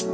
Hey, 0.00 0.06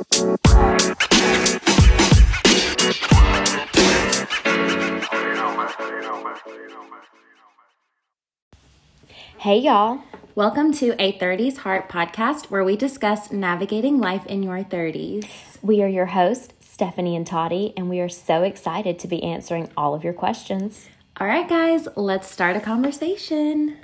y'all. 9.59 10.01
Welcome 10.35 10.73
to 10.73 11.01
a 11.01 11.17
30s 11.17 11.59
Heart 11.59 11.89
podcast 11.89 12.47
where 12.47 12.65
we 12.65 12.75
discuss 12.77 13.31
navigating 13.31 14.01
life 14.01 14.27
in 14.27 14.43
your 14.43 14.65
30s. 14.65 15.25
We 15.63 15.81
are 15.85 15.89
your 15.89 16.07
hosts, 16.07 16.53
Stephanie 16.59 17.15
and 17.15 17.25
Toddy, 17.25 17.73
and 17.77 17.89
we 17.89 18.01
are 18.01 18.09
so 18.09 18.43
excited 18.43 18.99
to 18.99 19.07
be 19.07 19.23
answering 19.23 19.71
all 19.77 19.95
of 19.95 20.03
your 20.03 20.15
questions. 20.15 20.89
All 21.21 21.29
right, 21.29 21.49
guys, 21.49 21.87
let's 21.95 22.29
start 22.29 22.57
a 22.57 22.61
conversation. 22.61 23.77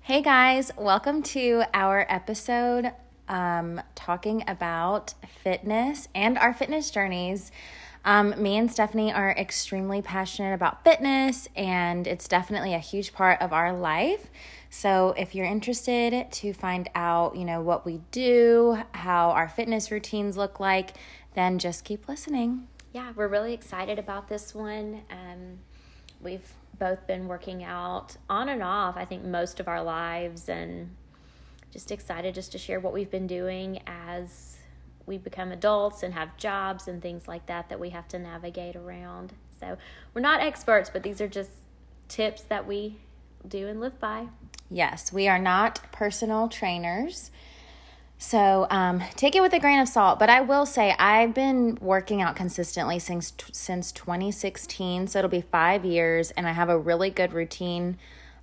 Hey, 0.00 0.20
guys, 0.20 0.72
welcome 0.76 1.22
to 1.22 1.62
our 1.72 2.06
episode 2.08 2.90
um, 3.32 3.80
talking 3.94 4.44
about 4.46 5.14
fitness 5.42 6.06
and 6.14 6.36
our 6.36 6.52
fitness 6.52 6.90
journeys. 6.90 7.50
Um, 8.04 8.34
me 8.40 8.58
and 8.58 8.70
Stephanie 8.70 9.12
are 9.12 9.30
extremely 9.30 10.02
passionate 10.02 10.52
about 10.54 10.84
fitness, 10.84 11.48
and 11.56 12.06
it's 12.06 12.28
definitely 12.28 12.74
a 12.74 12.78
huge 12.78 13.12
part 13.12 13.40
of 13.40 13.52
our 13.52 13.72
life. 13.72 14.28
So, 14.68 15.14
if 15.16 15.34
you're 15.34 15.46
interested 15.46 16.30
to 16.30 16.52
find 16.52 16.90
out, 16.94 17.36
you 17.36 17.44
know, 17.44 17.60
what 17.60 17.86
we 17.86 18.00
do, 18.10 18.78
how 18.92 19.30
our 19.30 19.48
fitness 19.48 19.90
routines 19.90 20.36
look 20.36 20.60
like, 20.60 20.94
then 21.34 21.58
just 21.58 21.84
keep 21.84 22.08
listening. 22.08 22.66
Yeah, 22.92 23.12
we're 23.16 23.28
really 23.28 23.54
excited 23.54 23.98
about 23.98 24.28
this 24.28 24.54
one. 24.54 25.02
Um, 25.10 25.58
we've 26.20 26.52
both 26.78 27.06
been 27.06 27.28
working 27.28 27.64
out 27.64 28.16
on 28.28 28.48
and 28.48 28.62
off, 28.62 28.96
I 28.96 29.04
think, 29.04 29.24
most 29.24 29.60
of 29.60 29.68
our 29.68 29.82
lives, 29.82 30.48
and 30.48 30.90
just 31.72 31.90
excited 31.90 32.34
just 32.34 32.52
to 32.52 32.58
share 32.58 32.78
what 32.78 32.92
we've 32.92 33.10
been 33.10 33.26
doing 33.26 33.80
as 33.86 34.58
we 35.06 35.18
become 35.18 35.50
adults 35.50 36.02
and 36.02 36.14
have 36.14 36.36
jobs 36.36 36.86
and 36.86 37.02
things 37.02 37.26
like 37.26 37.46
that 37.46 37.68
that 37.68 37.80
we 37.80 37.90
have 37.90 38.06
to 38.08 38.18
navigate 38.18 38.76
around. 38.76 39.32
So, 39.58 39.76
we're 40.14 40.20
not 40.20 40.40
experts, 40.40 40.90
but 40.92 41.02
these 41.02 41.20
are 41.20 41.28
just 41.28 41.50
tips 42.08 42.42
that 42.42 42.66
we 42.66 42.98
do 43.46 43.66
and 43.68 43.80
live 43.80 43.98
by. 43.98 44.26
Yes, 44.70 45.12
we 45.12 45.28
are 45.28 45.38
not 45.38 45.80
personal 45.92 46.48
trainers. 46.48 47.30
So 48.22 48.68
um, 48.70 49.02
take 49.16 49.34
it 49.34 49.40
with 49.40 49.52
a 49.52 49.58
grain 49.58 49.80
of 49.80 49.88
salt. 49.88 50.20
But 50.20 50.30
I 50.30 50.42
will 50.42 50.64
say 50.64 50.94
I've 50.96 51.34
been 51.34 51.76
working 51.80 52.22
out 52.22 52.36
consistently 52.36 53.00
since 53.00 53.32
since 53.50 53.90
2016. 53.90 55.08
So 55.08 55.18
it'll 55.18 55.28
be 55.28 55.40
five 55.40 55.84
years, 55.84 56.30
and 56.30 56.46
I 56.46 56.52
have 56.52 56.68
a 56.68 56.78
really 56.78 57.10
good 57.10 57.32
routine. 57.32 57.98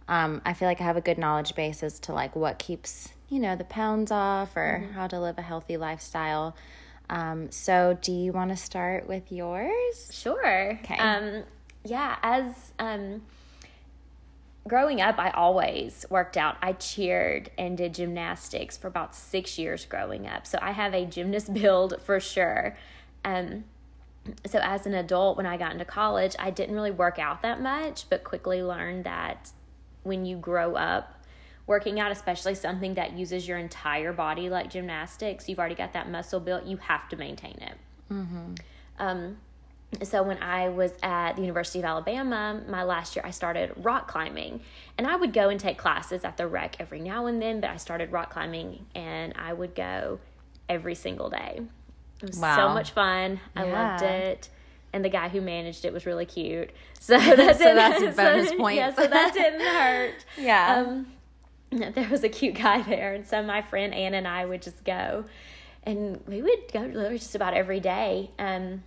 Um, 0.09 0.41
I 0.43 0.53
feel 0.53 0.67
like 0.67 0.81
I 0.81 0.83
have 0.83 0.97
a 0.97 1.01
good 1.01 1.17
knowledge 1.17 1.55
base 1.55 1.81
as 1.81 1.97
to 2.01 2.13
like 2.13 2.35
what 2.35 2.59
keeps 2.59 3.09
you 3.29 3.39
know 3.39 3.55
the 3.55 3.63
pounds 3.63 4.11
off 4.11 4.55
or 4.55 4.81
mm-hmm. 4.83 4.93
how 4.93 5.07
to 5.07 5.19
live 5.19 5.37
a 5.37 5.41
healthy 5.41 5.77
lifestyle. 5.77 6.55
Um, 7.09 7.51
so 7.51 7.97
do 8.01 8.11
you 8.11 8.31
want 8.31 8.51
to 8.51 8.57
start 8.57 9.07
with 9.07 9.31
yours? 9.31 10.09
Sure. 10.11 10.77
Okay. 10.83 10.97
Um, 10.97 11.43
yeah, 11.83 12.17
as 12.21 12.73
um, 12.77 13.23
growing 14.67 15.01
up, 15.01 15.17
I 15.17 15.31
always 15.31 16.05
worked 16.09 16.37
out. 16.37 16.57
I 16.61 16.73
cheered 16.73 17.49
and 17.57 17.77
did 17.77 17.95
gymnastics 17.95 18.77
for 18.77 18.87
about 18.87 19.15
six 19.15 19.57
years 19.57 19.85
growing 19.85 20.27
up. 20.27 20.45
So 20.45 20.59
I 20.61 20.71
have 20.71 20.93
a 20.93 21.05
gymnast 21.05 21.53
build 21.61 21.99
for 22.01 22.19
sure. 22.19 22.77
Um, 23.25 23.65
so 24.45 24.59
as 24.61 24.85
an 24.85 24.93
adult, 24.93 25.37
when 25.37 25.47
I 25.47 25.57
got 25.57 25.71
into 25.71 25.85
college, 25.85 26.35
I 26.37 26.51
didn't 26.51 26.75
really 26.75 26.91
work 26.91 27.17
out 27.17 27.41
that 27.41 27.61
much, 27.61 28.09
but 28.09 28.23
quickly 28.23 28.61
learned 28.61 29.05
that 29.05 29.51
when 30.03 30.25
you 30.25 30.37
grow 30.37 30.75
up, 30.75 31.18
working 31.69 31.99
out, 31.99 32.11
especially 32.11 32.55
something 32.55 32.95
that 32.95 33.13
uses 33.13 33.47
your 33.47 33.59
entire 33.59 34.11
body 34.11 34.49
like 34.49 34.71
gymnastics, 34.71 35.47
you've 35.47 35.59
already 35.59 35.75
got 35.75 35.93
that 35.93 36.09
muscle 36.09 36.39
built, 36.39 36.65
you 36.65 36.77
have 36.77 37.07
to 37.07 37.15
maintain 37.15 37.55
it. 37.61 37.75
Mm-hmm. 38.11 38.55
Um, 38.97 39.37
so 40.01 40.23
when 40.23 40.41
I 40.41 40.69
was 40.69 40.93
at 41.03 41.35
the 41.35 41.43
University 41.43 41.77
of 41.77 41.85
Alabama, 41.85 42.59
my 42.67 42.81
last 42.81 43.15
year, 43.15 43.23
I 43.23 43.29
started 43.29 43.71
rock 43.77 44.07
climbing, 44.07 44.61
and 44.97 45.05
I 45.05 45.15
would 45.15 45.31
go 45.31 45.49
and 45.49 45.59
take 45.59 45.77
classes 45.77 46.25
at 46.25 46.37
the 46.37 46.47
rec 46.47 46.77
every 46.79 47.01
now 47.01 47.27
and 47.27 47.39
then. 47.39 47.61
But 47.61 47.69
I 47.69 47.77
started 47.77 48.11
rock 48.11 48.31
climbing, 48.31 48.87
and 48.95 49.33
I 49.35 49.53
would 49.53 49.75
go 49.75 50.19
every 50.67 50.95
single 50.95 51.29
day. 51.29 51.61
It 52.23 52.29
was 52.29 52.39
wow. 52.39 52.55
so 52.55 52.73
much 52.73 52.91
fun. 52.91 53.39
I 53.55 53.67
yeah. 53.67 53.91
loved 53.91 54.03
it, 54.03 54.49
and 54.91 55.05
the 55.05 55.09
guy 55.09 55.29
who 55.29 55.39
managed 55.39 55.85
it 55.85 55.93
was 55.93 56.07
really 56.07 56.25
cute. 56.25 56.71
So, 57.01 57.17
that 57.17 57.57
so 57.57 57.75
that's 57.75 58.01
a 58.01 58.11
bonus 58.11 58.53
point. 58.57 58.75
Yeah, 58.75 58.93
so 58.93 59.07
that 59.07 59.33
didn't 59.33 59.61
hurt. 59.75 60.25
yeah. 60.37 60.83
Um, 60.85 61.07
there 61.71 62.09
was 62.09 62.23
a 62.23 62.29
cute 62.29 62.55
guy 62.55 62.81
there, 62.81 63.13
and 63.13 63.27
so 63.27 63.43
my 63.43 63.61
friend 63.61 63.93
Ann 63.93 64.13
and 64.13 64.27
I 64.27 64.45
would 64.45 64.61
just 64.61 64.83
go, 64.83 65.25
and 65.83 66.21
we 66.27 66.41
would 66.41 66.71
go 66.73 67.17
just 67.17 67.35
about 67.35 67.53
every 67.53 67.79
day. 67.79 68.31
Um, 68.39 68.83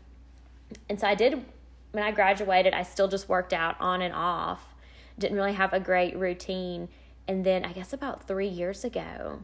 and 0.89 0.99
so 0.99 1.07
I 1.07 1.15
did 1.15 1.45
when 1.93 2.03
I 2.03 2.11
graduated, 2.11 2.75
I 2.75 2.83
still 2.83 3.09
just 3.09 3.29
worked 3.29 3.53
out 3.53 3.77
on 3.79 4.03
and 4.03 4.15
off. 4.15 4.75
Didn't 5.19 5.37
really 5.37 5.53
have 5.53 5.73
a 5.73 5.81
great 5.81 6.17
routine. 6.19 6.89
And 7.29 7.45
then 7.45 7.65
I 7.65 7.73
guess 7.73 7.93
about 7.93 8.27
three 8.27 8.49
years 8.49 8.85
ago, 8.85 9.41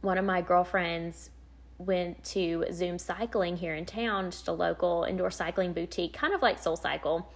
one 0.00 0.18
of 0.18 0.24
my 0.24 0.40
girlfriends 0.40 1.30
went 1.78 2.24
to 2.24 2.64
Zoom 2.72 2.98
cycling 2.98 3.58
here 3.58 3.74
in 3.74 3.84
town, 3.84 4.30
just 4.30 4.48
a 4.48 4.52
local 4.52 5.04
indoor 5.04 5.30
cycling 5.30 5.72
boutique, 5.72 6.14
kind 6.14 6.34
of 6.34 6.42
like 6.42 6.58
Soul 6.58 6.76
Cycle, 6.76 7.32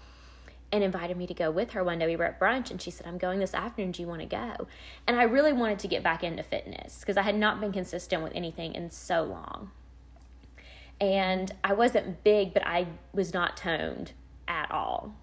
and 0.73 0.83
invited 0.83 1.17
me 1.17 1.27
to 1.27 1.35
go 1.35 1.51
with 1.51 1.73
her 1.73 1.85
one 1.85 1.99
day. 1.99 2.07
We 2.07 2.17
were 2.17 2.25
at 2.25 2.41
brunch 2.41 2.71
and 2.71 2.81
she 2.81 2.91
said, 2.91 3.07
I'm 3.07 3.19
going 3.19 3.39
this 3.39 3.55
afternoon. 3.55 3.93
Do 3.93 4.03
you 4.03 4.09
want 4.09 4.21
to 4.21 4.27
go? 4.27 4.67
And 5.07 5.19
I 5.19 5.23
really 5.23 5.53
wanted 5.53 5.79
to 5.81 5.89
get 5.89 6.03
back 6.03 6.25
into 6.25 6.43
fitness 6.43 7.01
because 7.01 7.17
I 7.17 7.23
had 7.23 7.37
not 7.37 7.61
been 7.61 7.73
consistent 7.73 8.23
with 8.23 8.35
anything 8.35 8.75
in 8.75 8.91
so 8.91 9.23
long 9.23 9.71
and 11.01 11.53
I 11.63 11.75
wasn't 11.75 12.23
big, 12.25 12.55
but 12.55 12.67
I 12.67 12.87
was 13.13 13.35
not 13.35 13.57
toned 13.57 14.13
at 14.49 14.71
all. 14.71 15.15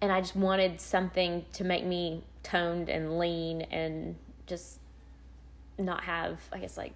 And 0.00 0.10
I 0.12 0.20
just 0.20 0.36
wanted 0.36 0.80
something 0.80 1.44
to 1.52 1.64
make 1.64 1.84
me 1.84 2.24
toned 2.42 2.88
and 2.88 3.18
lean 3.18 3.62
and 3.62 4.16
just 4.46 4.80
not 5.78 6.04
have, 6.04 6.40
I 6.52 6.58
guess, 6.58 6.76
like 6.76 6.92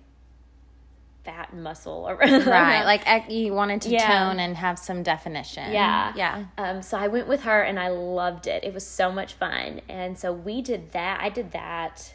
fat 1.28 1.53
muscle 1.53 2.09
around. 2.09 2.47
Right. 2.47 2.84
Like 2.84 3.05
you 3.31 3.53
wanted 3.53 3.83
to 3.83 3.91
yeah. 3.91 4.06
tone 4.06 4.41
and 4.41 4.56
have 4.56 4.78
some 4.78 5.03
definition. 5.03 5.72
Yeah. 5.72 6.15
Yeah. 6.16 6.44
Um, 6.56 6.81
so 6.81 6.97
I 6.97 7.09
went 7.09 7.28
with 7.28 7.43
her 7.43 7.61
and 7.61 7.78
I 7.78 7.89
loved 7.89 8.47
it. 8.47 8.65
It 8.65 8.72
was 8.72 8.87
so 8.87 9.12
much 9.12 9.34
fun. 9.34 9.83
And 9.91 10.19
so 10.19 10.33
we 10.33 10.62
did 10.62 10.93
that. 10.93 11.21
I 11.21 11.28
did 11.28 11.53
that 11.53 12.15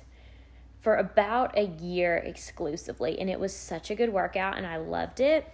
for 0.82 0.96
about 0.96 1.56
a 1.58 1.66
year 1.66 2.18
exclusively, 2.18 3.18
and 3.18 3.30
it 3.30 3.40
was 3.40 3.56
such 3.56 3.90
a 3.90 3.96
good 3.96 4.12
workout, 4.12 4.58
and 4.58 4.68
I 4.68 4.76
loved 4.76 5.22
it. 5.22 5.48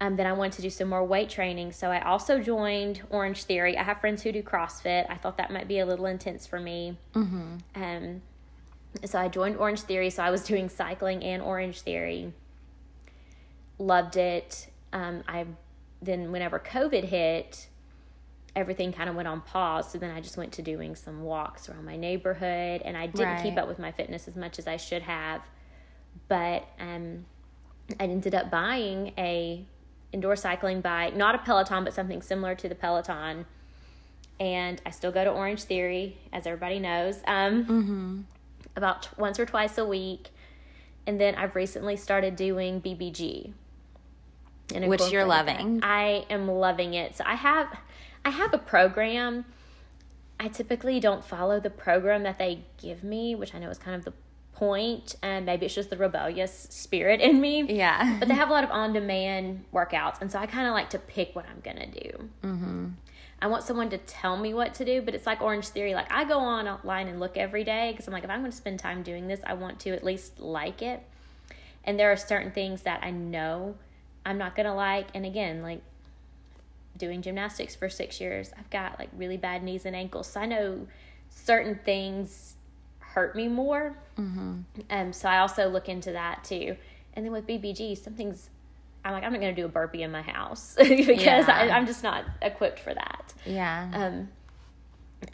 Um, 0.00 0.16
then 0.16 0.26
I 0.26 0.32
wanted 0.32 0.54
to 0.54 0.62
do 0.62 0.70
some 0.70 0.88
more 0.88 1.04
weight 1.04 1.28
training, 1.28 1.70
so 1.70 1.92
I 1.92 2.00
also 2.00 2.40
joined 2.40 3.02
Orange 3.10 3.44
Theory. 3.44 3.78
I 3.78 3.84
have 3.84 4.00
friends 4.00 4.22
who 4.22 4.32
do 4.32 4.42
CrossFit. 4.42 5.08
I 5.08 5.14
thought 5.14 5.36
that 5.36 5.52
might 5.52 5.68
be 5.68 5.78
a 5.78 5.86
little 5.86 6.06
intense 6.06 6.44
for 6.44 6.58
me. 6.58 6.98
Mm-hmm. 7.14 7.56
Um, 7.76 8.22
so 9.04 9.18
I 9.18 9.28
joined 9.28 9.56
Orange 9.56 9.80
Theory. 9.80 10.10
So 10.10 10.22
I 10.22 10.30
was 10.30 10.44
doing 10.52 10.68
cycling 10.68 11.22
and 11.22 11.42
Orange 11.42 11.80
Theory. 11.80 12.32
Loved 13.78 14.16
it. 14.16 14.68
Um, 14.92 15.24
I 15.26 15.46
then 16.00 16.30
whenever 16.32 16.58
COVID 16.58 17.04
hit, 17.04 17.68
everything 18.54 18.92
kind 18.92 19.08
of 19.08 19.16
went 19.16 19.28
on 19.28 19.40
pause. 19.40 19.90
So 19.90 19.98
then 19.98 20.10
I 20.10 20.20
just 20.20 20.36
went 20.36 20.52
to 20.52 20.62
doing 20.62 20.94
some 20.94 21.22
walks 21.22 21.68
around 21.68 21.84
my 21.84 21.96
neighborhood, 21.96 22.82
and 22.84 22.96
I 22.96 23.06
didn't 23.06 23.34
right. 23.34 23.42
keep 23.42 23.56
up 23.56 23.68
with 23.68 23.78
my 23.78 23.92
fitness 23.92 24.28
as 24.28 24.36
much 24.36 24.58
as 24.58 24.66
I 24.66 24.76
should 24.76 25.02
have. 25.02 25.42
But 26.28 26.68
um, 26.78 27.24
I 27.98 28.04
ended 28.04 28.34
up 28.34 28.50
buying 28.50 29.12
a 29.18 29.64
indoor 30.12 30.36
cycling 30.36 30.80
bike, 30.80 31.16
not 31.16 31.34
a 31.34 31.38
Peloton, 31.38 31.84
but 31.84 31.92
something 31.92 32.22
similar 32.22 32.54
to 32.54 32.68
the 32.68 32.74
Peloton. 32.74 33.46
And 34.38 34.80
I 34.86 34.90
still 34.90 35.12
go 35.12 35.24
to 35.24 35.30
Orange 35.30 35.62
Theory, 35.62 36.16
as 36.32 36.46
everybody 36.46 36.78
knows, 36.78 37.18
um, 37.26 37.64
mm-hmm. 37.64 38.20
About 38.76 39.02
t- 39.04 39.08
once 39.16 39.38
or 39.38 39.46
twice 39.46 39.78
a 39.78 39.84
week. 39.84 40.30
And 41.06 41.20
then 41.20 41.34
I've 41.34 41.54
recently 41.54 41.96
started 41.96 42.36
doing 42.36 42.80
BBG. 42.80 43.52
Which 44.72 45.12
you're 45.12 45.26
loving. 45.26 45.80
I 45.82 46.24
am 46.30 46.48
loving 46.48 46.94
it. 46.94 47.16
So 47.16 47.24
I 47.26 47.34
have 47.34 47.68
I 48.24 48.30
have 48.30 48.54
a 48.54 48.58
program. 48.58 49.44
I 50.40 50.48
typically 50.48 50.98
don't 51.00 51.24
follow 51.24 51.60
the 51.60 51.70
program 51.70 52.22
that 52.22 52.38
they 52.38 52.64
give 52.80 53.04
me, 53.04 53.34
which 53.34 53.54
I 53.54 53.58
know 53.58 53.70
is 53.70 53.78
kind 53.78 53.94
of 53.94 54.04
the 54.04 54.12
point, 54.54 55.16
and 55.22 55.46
maybe 55.46 55.66
it's 55.66 55.74
just 55.74 55.90
the 55.90 55.96
rebellious 55.96 56.66
spirit 56.70 57.20
in 57.20 57.40
me. 57.40 57.62
Yeah. 57.62 58.18
But 58.24 58.28
they 58.28 58.34
have 58.34 58.48
a 58.48 58.52
lot 58.52 58.64
of 58.64 58.70
on 58.70 58.92
demand 58.92 59.64
workouts, 59.72 60.20
and 60.20 60.30
so 60.30 60.38
I 60.38 60.46
kind 60.46 60.66
of 60.66 60.74
like 60.74 60.90
to 60.90 60.98
pick 60.98 61.34
what 61.34 61.46
I'm 61.48 61.60
going 61.60 61.90
to 61.90 62.00
do. 62.00 62.28
Mm-hmm. 62.42 62.88
I 63.42 63.46
want 63.48 63.64
someone 63.64 63.90
to 63.90 63.98
tell 63.98 64.36
me 64.36 64.54
what 64.54 64.74
to 64.74 64.84
do, 64.84 65.02
but 65.02 65.14
it's 65.14 65.26
like 65.26 65.42
Orange 65.42 65.68
Theory. 65.68 65.94
Like, 65.94 66.10
I 66.10 66.24
go 66.24 66.38
online 66.38 67.08
and 67.08 67.20
look 67.20 67.36
every 67.36 67.64
day 67.64 67.90
because 67.90 68.06
I'm 68.06 68.14
like, 68.14 68.24
if 68.24 68.30
I'm 68.30 68.40
going 68.40 68.50
to 68.50 68.56
spend 68.56 68.78
time 68.78 69.02
doing 69.02 69.28
this, 69.28 69.40
I 69.44 69.54
want 69.54 69.80
to 69.80 69.90
at 69.90 70.02
least 70.02 70.40
like 70.40 70.80
it. 70.80 71.02
And 71.82 71.98
there 71.98 72.10
are 72.10 72.16
certain 72.16 72.52
things 72.52 72.82
that 72.82 73.00
I 73.02 73.10
know 73.10 73.76
I'm 74.24 74.38
not 74.38 74.56
going 74.56 74.66
to 74.66 74.72
like. 74.72 75.08
And 75.14 75.26
again, 75.26 75.60
like, 75.62 75.82
doing 76.96 77.22
gymnastics 77.22 77.74
for 77.74 77.88
six 77.88 78.20
years. 78.20 78.52
I've 78.58 78.70
got 78.70 78.98
like 78.98 79.10
really 79.16 79.36
bad 79.36 79.62
knees 79.62 79.84
and 79.84 79.96
ankles. 79.96 80.28
So 80.28 80.40
I 80.40 80.46
know 80.46 80.86
certain 81.28 81.80
things 81.84 82.54
hurt 83.14 83.34
me 83.36 83.48
more. 83.48 83.96
Mm-hmm. 84.18 84.60
Um, 84.90 85.12
so 85.12 85.28
I 85.28 85.38
also 85.38 85.68
look 85.68 85.88
into 85.88 86.12
that 86.12 86.44
too 86.44 86.76
And 87.14 87.24
then 87.24 87.32
with 87.32 87.46
BBG, 87.46 87.96
something's 87.96 88.50
I'm 89.04 89.12
like, 89.12 89.22
I'm 89.22 89.32
not 89.32 89.40
going 89.40 89.54
to 89.54 89.60
do 89.60 89.66
a 89.66 89.68
burpee 89.68 90.02
in 90.02 90.10
my 90.10 90.22
house 90.22 90.74
because 90.78 91.20
Yeah. 91.22 91.44
I, 91.48 91.68
I'm 91.70 91.86
just 91.86 92.02
not 92.02 92.24
equipped 92.40 92.80
for 92.80 92.94
that. 92.94 93.34
Yeah. 93.44 93.90
Um, 93.92 94.28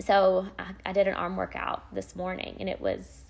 so 0.01 0.47
I, 0.59 0.65
I 0.87 0.93
did 0.93 1.07
an 1.09 1.15
arm 1.15 1.37
workout 1.37 1.95
this 1.95 2.15
morning 2.17 2.57
and 2.61 2.69
it 2.69 2.81
was 2.81 3.23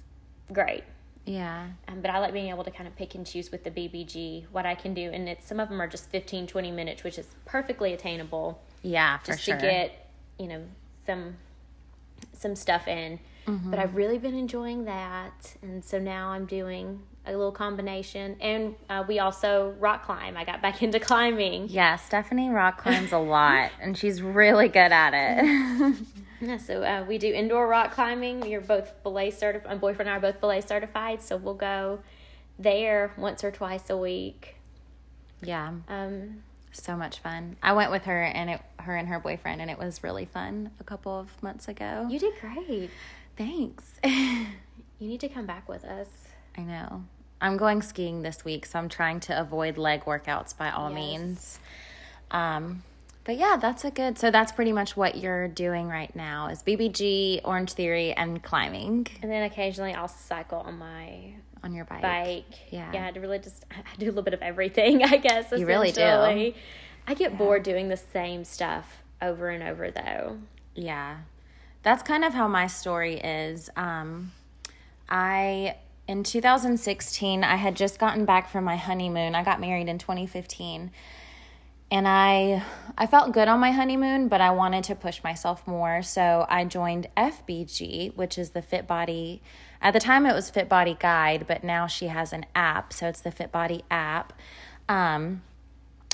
great. 0.52 0.84
yeah. 1.26 1.68
Um, 1.88 2.00
but 2.00 2.10
I 2.10 2.18
like 2.20 2.32
being 2.32 2.48
able 2.48 2.64
to 2.64 2.70
kind 2.70 2.88
of 2.88 2.96
pick 2.96 3.14
and 3.14 3.26
choose 3.26 3.52
with 3.52 3.64
the 3.64 3.70
BBG 3.70 4.46
what 4.50 4.64
I 4.66 4.74
can 4.74 4.94
do. 4.94 5.10
And 5.10 5.28
it's 5.28 5.46
some 5.46 5.60
of 5.60 5.68
them 5.68 5.80
are 5.80 5.86
just 5.88 6.08
15, 6.10 6.46
20 6.46 6.70
minutes, 6.70 7.04
which 7.04 7.18
is 7.18 7.26
perfectly 7.44 7.92
attainable 7.92 8.62
Yeah, 8.82 9.18
for 9.18 9.32
just 9.32 9.42
sure. 9.44 9.56
to 9.56 9.60
get, 9.62 10.10
you 10.38 10.48
know, 10.48 10.62
some 11.06 11.36
some 12.32 12.54
stuff 12.56 12.88
in. 12.88 13.18
Mm-hmm. 13.46 13.70
But 13.70 13.78
I've 13.78 13.94
really 13.96 14.18
been 14.18 14.34
enjoying 14.34 14.84
that. 14.84 15.56
And 15.62 15.84
so 15.84 15.98
now 15.98 16.28
I'm 16.30 16.46
doing 16.46 17.02
a 17.26 17.30
little 17.32 17.52
combination. 17.52 18.36
And 18.40 18.74
uh, 18.88 19.04
we 19.06 19.18
also 19.18 19.74
rock 19.78 20.04
climb. 20.04 20.36
I 20.36 20.44
got 20.44 20.62
back 20.62 20.82
into 20.82 20.98
climbing. 21.00 21.68
yeah, 21.68 21.96
Stephanie 21.96 22.50
rock 22.50 22.78
climbs 22.82 23.12
a 23.12 23.18
lot, 23.18 23.70
and 23.80 23.96
she's 23.96 24.22
really 24.22 24.68
good 24.68 24.92
at 24.92 25.12
it. 25.14 25.96
Yeah, 26.42 26.56
so 26.56 26.82
uh, 26.82 27.04
we 27.06 27.18
do 27.18 27.30
indoor 27.30 27.68
rock 27.68 27.92
climbing. 27.92 28.46
You're 28.50 28.62
both 28.62 29.02
belay 29.02 29.30
certified. 29.30 29.72
My 29.72 29.76
boyfriend 29.76 30.08
and 30.08 30.14
I 30.14 30.16
are 30.16 30.32
both 30.32 30.40
belay 30.40 30.62
certified, 30.62 31.20
so 31.20 31.36
we'll 31.36 31.52
go 31.52 31.98
there 32.58 33.12
once 33.18 33.44
or 33.44 33.50
twice 33.50 33.90
a 33.90 33.96
week. 33.98 34.56
yeah, 35.42 35.74
Um, 35.88 36.42
so 36.72 36.96
much 36.96 37.18
fun. 37.18 37.56
I 37.62 37.74
went 37.74 37.90
with 37.90 38.04
her 38.04 38.22
and 38.22 38.48
it, 38.48 38.62
her 38.78 38.96
and 38.96 39.08
her 39.08 39.18
boyfriend, 39.18 39.60
and 39.60 39.70
it 39.70 39.78
was 39.78 40.02
really 40.02 40.24
fun 40.24 40.70
a 40.80 40.84
couple 40.84 41.12
of 41.18 41.42
months 41.42 41.68
ago. 41.68 42.06
you 42.08 42.18
did 42.18 42.32
great. 42.40 42.88
Thanks. 43.40 43.94
You 45.00 45.08
need 45.08 45.20
to 45.20 45.30
come 45.30 45.46
back 45.46 45.66
with 45.66 45.82
us. 45.82 46.08
I 46.58 46.60
know. 46.60 47.04
I'm 47.40 47.56
going 47.56 47.80
skiing 47.80 48.20
this 48.20 48.44
week, 48.44 48.66
so 48.66 48.78
I'm 48.78 48.90
trying 48.90 49.18
to 49.20 49.40
avoid 49.40 49.78
leg 49.78 50.04
workouts 50.04 50.54
by 50.54 50.70
all 50.70 50.90
Yes. 50.90 50.94
means. 50.94 51.58
Um, 52.30 52.82
but 53.24 53.38
yeah, 53.38 53.56
that's 53.58 53.82
a 53.86 53.90
good. 53.90 54.18
So 54.18 54.30
that's 54.30 54.52
pretty 54.52 54.72
much 54.72 54.98
what 54.98 55.16
you're 55.16 55.48
doing 55.48 55.88
right 55.88 56.14
now 56.14 56.48
is 56.48 56.62
BBG, 56.62 57.40
Orange 57.44 57.72
Theory, 57.72 58.12
and 58.12 58.42
climbing 58.42 59.06
And 59.22 59.30
then 59.32 59.44
occasionally 59.44 59.94
I'll 59.94 60.06
cycle 60.06 60.58
on 60.58 60.76
my 60.76 61.32
on 61.64 61.72
your 61.72 61.86
bike. 61.86 62.02
bike. 62.02 62.44
Yeah. 62.70 62.90
Yeah, 62.92 63.10
I 63.14 63.18
really 63.18 63.38
just 63.38 63.64
I 63.70 63.96
do 63.98 64.04
a 64.04 64.08
little 64.08 64.22
bit 64.22 64.34
of 64.34 64.42
everything, 64.42 65.02
I 65.04 65.16
guess. 65.16 65.50
You 65.56 65.64
really 65.64 65.92
do. 65.92 66.02
I 66.02 67.14
get 67.14 67.38
bored 67.38 67.62
doing 67.62 67.88
the 67.88 67.96
same 67.96 68.44
stuff 68.44 69.02
over 69.22 69.48
and 69.48 69.62
over 69.62 69.90
though. 69.90 70.36
Yeah. 70.74 71.20
That's 71.82 72.02
kind 72.02 72.24
of 72.24 72.34
how 72.34 72.46
my 72.46 72.66
story 72.66 73.14
is. 73.14 73.70
Um, 73.76 74.32
I, 75.08 75.76
in 76.06 76.24
2016, 76.24 77.42
I 77.42 77.56
had 77.56 77.74
just 77.74 77.98
gotten 77.98 78.24
back 78.24 78.50
from 78.50 78.64
my 78.64 78.76
honeymoon. 78.76 79.34
I 79.34 79.42
got 79.42 79.60
married 79.60 79.88
in 79.88 79.98
2015. 79.98 80.90
And 81.92 82.06
I 82.06 82.62
I 82.96 83.08
felt 83.08 83.32
good 83.32 83.48
on 83.48 83.58
my 83.58 83.72
honeymoon, 83.72 84.28
but 84.28 84.40
I 84.40 84.52
wanted 84.52 84.84
to 84.84 84.94
push 84.94 85.24
myself 85.24 85.66
more. 85.66 86.02
So 86.02 86.46
I 86.48 86.64
joined 86.64 87.08
FBG, 87.16 88.14
which 88.14 88.38
is 88.38 88.50
the 88.50 88.62
Fit 88.62 88.86
Body. 88.86 89.42
At 89.82 89.92
the 89.92 89.98
time 89.98 90.24
it 90.24 90.32
was 90.32 90.50
Fit 90.50 90.68
Body 90.68 90.96
Guide, 90.98 91.46
but 91.48 91.64
now 91.64 91.88
she 91.88 92.06
has 92.06 92.32
an 92.32 92.46
app, 92.54 92.92
so 92.92 93.08
it's 93.08 93.20
the 93.20 93.32
Fit 93.32 93.50
Body 93.50 93.82
app. 93.90 94.32
Um, 94.88 95.42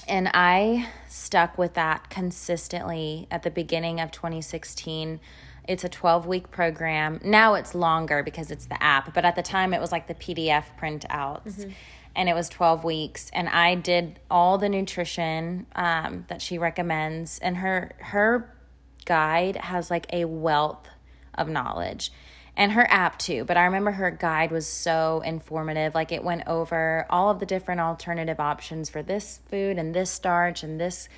and 0.08 0.30
I 0.32 0.88
stuck 1.08 1.58
with 1.58 1.74
that 1.74 2.08
consistently 2.08 3.26
at 3.30 3.42
the 3.42 3.50
beginning 3.50 4.00
of 4.00 4.10
2016. 4.10 5.20
It's 5.68 5.84
a 5.84 5.88
12 5.88 6.26
week 6.26 6.50
program. 6.50 7.20
Now 7.24 7.54
it's 7.54 7.74
longer 7.74 8.22
because 8.22 8.50
it's 8.50 8.66
the 8.66 8.82
app, 8.82 9.14
but 9.14 9.24
at 9.24 9.36
the 9.36 9.42
time 9.42 9.74
it 9.74 9.80
was 9.80 9.92
like 9.92 10.06
the 10.06 10.14
PDF 10.14 10.64
printouts. 10.80 11.72
And 12.14 12.30
it 12.30 12.34
was 12.34 12.48
12 12.48 12.82
weeks, 12.82 13.30
and 13.34 13.46
I 13.46 13.74
did 13.74 14.20
all 14.30 14.56
the 14.56 14.70
nutrition 14.70 15.66
um, 15.76 16.24
that 16.28 16.40
she 16.40 16.56
recommends. 16.56 17.38
And 17.40 17.58
her 17.58 17.92
her 17.98 18.56
guide 19.04 19.56
has 19.56 19.90
like 19.90 20.06
a 20.12 20.24
wealth 20.24 20.88
of 21.34 21.48
knowledge 21.48 22.10
and 22.56 22.72
her 22.72 22.90
app 22.90 23.18
too 23.18 23.44
but 23.44 23.56
i 23.56 23.64
remember 23.64 23.92
her 23.92 24.10
guide 24.10 24.50
was 24.50 24.66
so 24.66 25.22
informative 25.24 25.94
like 25.94 26.12
it 26.12 26.24
went 26.24 26.42
over 26.46 27.06
all 27.10 27.30
of 27.30 27.38
the 27.38 27.46
different 27.46 27.80
alternative 27.80 28.40
options 28.40 28.88
for 28.88 29.02
this 29.02 29.40
food 29.48 29.78
and 29.78 29.94
this 29.94 30.10
starch 30.10 30.62
and 30.62 30.80
this 30.80 31.08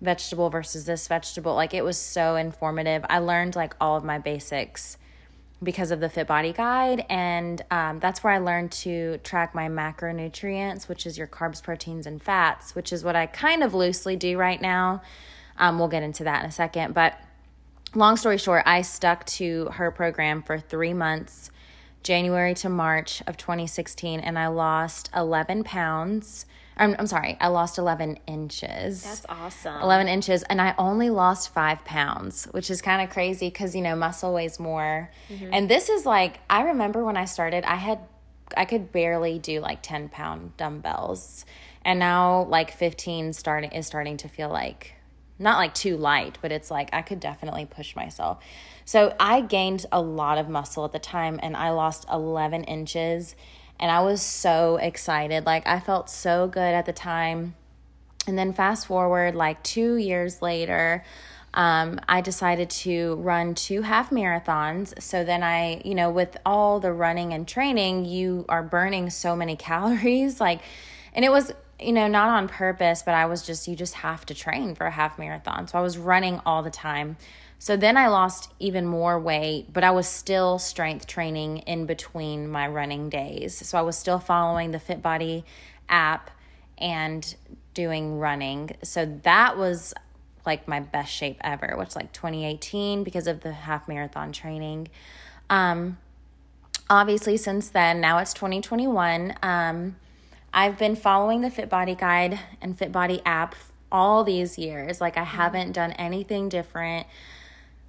vegetable 0.00 0.50
versus 0.50 0.84
this 0.84 1.08
vegetable. 1.08 1.54
Like 1.54 1.74
it 1.74 1.84
was 1.84 1.98
so 1.98 2.36
informative. 2.36 3.04
I 3.08 3.18
learned 3.18 3.56
like 3.56 3.74
all 3.80 3.96
of 3.96 4.04
my 4.04 4.18
basics 4.18 4.98
because 5.62 5.90
of 5.90 6.00
the 6.00 6.10
fit 6.10 6.26
body 6.26 6.52
guide 6.52 7.06
and 7.08 7.64
um, 7.70 7.98
that's 7.98 8.22
where 8.22 8.34
i 8.34 8.38
learned 8.38 8.70
to 8.70 9.16
track 9.18 9.54
my 9.54 9.66
macronutrients 9.66 10.88
which 10.88 11.06
is 11.06 11.16
your 11.16 11.28
carbs 11.28 11.62
proteins 11.62 12.06
and 12.06 12.22
fats 12.22 12.74
which 12.74 12.92
is 12.92 13.02
what 13.02 13.16
i 13.16 13.24
kind 13.24 13.62
of 13.62 13.72
loosely 13.72 14.14
do 14.14 14.36
right 14.36 14.60
now. 14.60 15.00
Um, 15.56 15.78
we'll 15.78 15.88
get 15.88 16.02
into 16.02 16.24
that 16.24 16.42
in 16.42 16.48
a 16.48 16.52
second. 16.52 16.94
But 16.94 17.18
long 17.94 18.16
story 18.16 18.38
short, 18.38 18.64
I 18.66 18.82
stuck 18.82 19.24
to 19.26 19.66
her 19.66 19.90
program 19.90 20.42
for 20.42 20.58
three 20.58 20.94
months, 20.94 21.50
January 22.04 22.54
to 22.54 22.68
March 22.68 23.22
of 23.26 23.36
2016, 23.36 24.20
and 24.20 24.38
I 24.38 24.46
lost 24.48 25.10
11 25.16 25.64
pounds. 25.64 26.44
I'm, 26.76 26.94
I'm 26.98 27.06
sorry, 27.06 27.36
I 27.40 27.48
lost 27.48 27.78
11 27.78 28.18
inches. 28.26 29.02
That's 29.02 29.26
awesome. 29.28 29.80
11 29.80 30.08
inches, 30.08 30.42
and 30.44 30.60
I 30.60 30.74
only 30.76 31.08
lost 31.08 31.52
five 31.54 31.84
pounds, 31.84 32.44
which 32.50 32.70
is 32.70 32.82
kind 32.82 33.02
of 33.02 33.08
crazy 33.12 33.48
because, 33.48 33.74
you 33.74 33.80
know, 33.80 33.96
muscle 33.96 34.34
weighs 34.34 34.60
more. 34.60 35.10
Mm-hmm. 35.30 35.50
And 35.52 35.68
this 35.68 35.88
is 35.88 36.04
like, 36.04 36.40
I 36.50 36.62
remember 36.64 37.02
when 37.04 37.16
I 37.16 37.24
started, 37.24 37.64
I 37.64 37.76
had, 37.76 38.00
I 38.56 38.66
could 38.66 38.92
barely 38.92 39.38
do 39.38 39.60
like 39.60 39.82
10 39.82 40.10
pound 40.10 40.56
dumbbells. 40.58 41.46
And 41.86 41.98
now, 41.98 42.44
like 42.44 42.70
15 42.70 43.32
starting 43.32 43.72
is 43.72 43.86
starting 43.86 44.18
to 44.18 44.28
feel 44.28 44.50
like 44.50 44.93
not 45.38 45.58
like 45.58 45.74
too 45.74 45.96
light, 45.96 46.38
but 46.40 46.52
it's 46.52 46.70
like 46.70 46.90
I 46.92 47.02
could 47.02 47.20
definitely 47.20 47.66
push 47.66 47.96
myself. 47.96 48.38
So 48.84 49.14
I 49.18 49.40
gained 49.40 49.86
a 49.90 50.00
lot 50.00 50.38
of 50.38 50.48
muscle 50.48 50.84
at 50.84 50.92
the 50.92 50.98
time 50.98 51.40
and 51.42 51.56
I 51.56 51.70
lost 51.70 52.06
11 52.10 52.64
inches 52.64 53.34
and 53.80 53.90
I 53.90 54.02
was 54.02 54.22
so 54.22 54.76
excited. 54.76 55.46
Like 55.46 55.66
I 55.66 55.80
felt 55.80 56.08
so 56.08 56.46
good 56.46 56.74
at 56.74 56.86
the 56.86 56.92
time. 56.92 57.54
And 58.26 58.38
then 58.38 58.52
fast 58.52 58.86
forward 58.86 59.34
like 59.34 59.62
two 59.62 59.96
years 59.96 60.40
later, 60.40 61.04
um, 61.54 62.00
I 62.08 62.20
decided 62.20 62.68
to 62.70 63.14
run 63.16 63.54
two 63.54 63.82
half 63.82 64.10
marathons. 64.10 65.00
So 65.00 65.24
then 65.24 65.42
I, 65.42 65.80
you 65.84 65.94
know, 65.94 66.10
with 66.10 66.36
all 66.44 66.80
the 66.80 66.92
running 66.92 67.32
and 67.32 67.46
training, 67.46 68.04
you 68.06 68.44
are 68.48 68.62
burning 68.62 69.10
so 69.10 69.36
many 69.36 69.56
calories. 69.70 70.40
Like, 70.40 70.60
and 71.14 71.24
it 71.24 71.30
was, 71.30 71.52
you 71.84 71.92
know, 71.92 72.08
not 72.08 72.28
on 72.28 72.48
purpose, 72.48 73.02
but 73.02 73.14
I 73.14 73.26
was 73.26 73.42
just, 73.42 73.68
you 73.68 73.76
just 73.76 73.94
have 73.94 74.24
to 74.26 74.34
train 74.34 74.74
for 74.74 74.86
a 74.86 74.90
half 74.90 75.18
marathon. 75.18 75.68
So 75.68 75.78
I 75.78 75.82
was 75.82 75.98
running 75.98 76.40
all 76.46 76.62
the 76.62 76.70
time. 76.70 77.16
So 77.58 77.76
then 77.76 77.96
I 77.96 78.08
lost 78.08 78.52
even 78.58 78.86
more 78.86 79.18
weight, 79.18 79.72
but 79.72 79.84
I 79.84 79.90
was 79.90 80.06
still 80.06 80.58
strength 80.58 81.06
training 81.06 81.58
in 81.58 81.86
between 81.86 82.48
my 82.48 82.68
running 82.68 83.08
days. 83.08 83.66
So 83.66 83.78
I 83.78 83.82
was 83.82 83.96
still 83.96 84.18
following 84.18 84.70
the 84.70 84.78
Fit 84.78 85.02
Body 85.02 85.44
app 85.88 86.30
and 86.78 87.34
doing 87.72 88.18
running. 88.18 88.76
So 88.82 89.06
that 89.22 89.56
was 89.56 89.94
like 90.46 90.68
my 90.68 90.80
best 90.80 91.12
shape 91.12 91.38
ever, 91.42 91.74
which 91.78 91.96
like 91.96 92.12
2018 92.12 93.04
because 93.04 93.26
of 93.26 93.40
the 93.40 93.52
half 93.52 93.88
marathon 93.88 94.32
training. 94.32 94.88
Um, 95.48 95.98
obviously, 96.90 97.36
since 97.36 97.68
then, 97.68 98.00
now 98.00 98.18
it's 98.18 98.34
2021. 98.34 99.34
Um, 99.42 99.96
I've 100.56 100.78
been 100.78 100.94
following 100.94 101.40
the 101.40 101.50
Fit 101.50 101.68
Body 101.68 101.96
Guide 101.96 102.38
and 102.62 102.78
Fit 102.78 102.92
Body 102.92 103.20
app 103.26 103.56
all 103.90 104.22
these 104.22 104.56
years. 104.56 105.00
Like, 105.00 105.16
I 105.16 105.24
haven't 105.24 105.72
done 105.72 105.90
anything 105.92 106.48
different. 106.48 107.08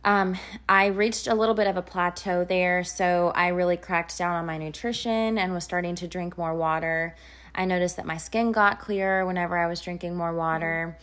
Um, 0.03 0.35
I 0.67 0.87
reached 0.87 1.27
a 1.27 1.35
little 1.35 1.53
bit 1.53 1.67
of 1.67 1.77
a 1.77 1.83
plateau 1.83 2.43
there, 2.43 2.83
so 2.83 3.31
I 3.35 3.49
really 3.49 3.77
cracked 3.77 4.17
down 4.17 4.35
on 4.35 4.47
my 4.47 4.57
nutrition 4.57 5.37
and 5.37 5.53
was 5.53 5.63
starting 5.63 5.93
to 5.95 6.07
drink 6.07 6.39
more 6.39 6.55
water. 6.55 7.15
I 7.53 7.65
noticed 7.65 7.97
that 7.97 8.07
my 8.07 8.17
skin 8.17 8.51
got 8.51 8.79
clearer 8.79 9.27
whenever 9.27 9.59
I 9.59 9.67
was 9.67 9.79
drinking 9.79 10.15
more 10.15 10.33
water. 10.33 10.97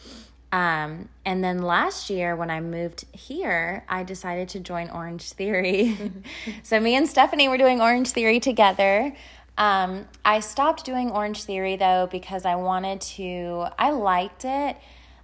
Um, 0.50 1.08
and 1.24 1.42
then 1.42 1.62
last 1.62 2.10
year, 2.10 2.34
when 2.34 2.50
I 2.50 2.60
moved 2.60 3.06
here, 3.12 3.84
I 3.88 4.02
decided 4.02 4.48
to 4.50 4.60
join 4.60 4.90
Orange 4.90 5.30
Theory. 5.30 5.96
so 6.64 6.80
me 6.80 6.96
and 6.96 7.08
Stephanie 7.08 7.48
were 7.48 7.56
doing 7.56 7.80
Orange 7.80 8.10
Theory 8.10 8.40
together. 8.40 9.14
Um, 9.58 10.06
I 10.24 10.40
stopped 10.40 10.84
doing 10.84 11.10
Orange 11.10 11.44
Theory 11.44 11.76
though 11.76 12.08
because 12.10 12.44
I 12.44 12.56
wanted 12.56 13.00
to. 13.02 13.66
I 13.78 13.90
liked 13.90 14.44
it, 14.44 14.76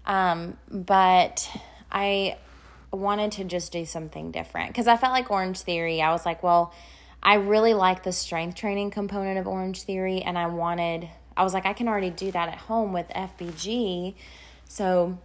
um, 0.06 0.56
but 0.70 1.50
I 1.90 2.37
wanted 2.92 3.32
to 3.32 3.44
just 3.44 3.73
do 3.73 3.85
something 3.85 4.30
different 4.30 4.68
because 4.68 4.87
I 4.87 4.97
felt 4.97 5.12
like 5.12 5.30
Orange 5.30 5.61
Theory. 5.61 6.02
I 6.02 6.12
was 6.12 6.26
like, 6.26 6.42
well, 6.42 6.73
I 7.23 7.35
really 7.35 7.75
like 7.75 8.02
the 8.02 8.12
strength 8.12 8.56
training 8.56 8.90
component 8.90 9.38
of 9.38 9.47
Orange 9.47 9.82
Theory, 9.82 10.23
and 10.23 10.38
I 10.38 10.47
wanted. 10.47 11.08
I 11.37 11.44
was 11.44 11.54
like, 11.54 11.66
I 11.66 11.73
can 11.73 11.88
already 11.88 12.11
do 12.11 12.30
that 12.32 12.49
at 12.49 12.56
home 12.56 12.92
with 12.92 13.08
FBG. 13.11 14.14
So 14.68 15.18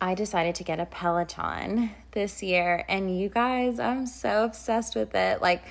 I 0.00 0.14
decided 0.14 0.54
to 0.56 0.64
get 0.64 0.80
a 0.80 0.86
Peloton 0.86 1.90
this 2.12 2.42
year. 2.42 2.84
And 2.88 3.18
you 3.18 3.28
guys, 3.28 3.78
I'm 3.78 4.06
so 4.06 4.44
obsessed 4.44 4.96
with 4.96 5.14
it. 5.14 5.42
Like, 5.42 5.62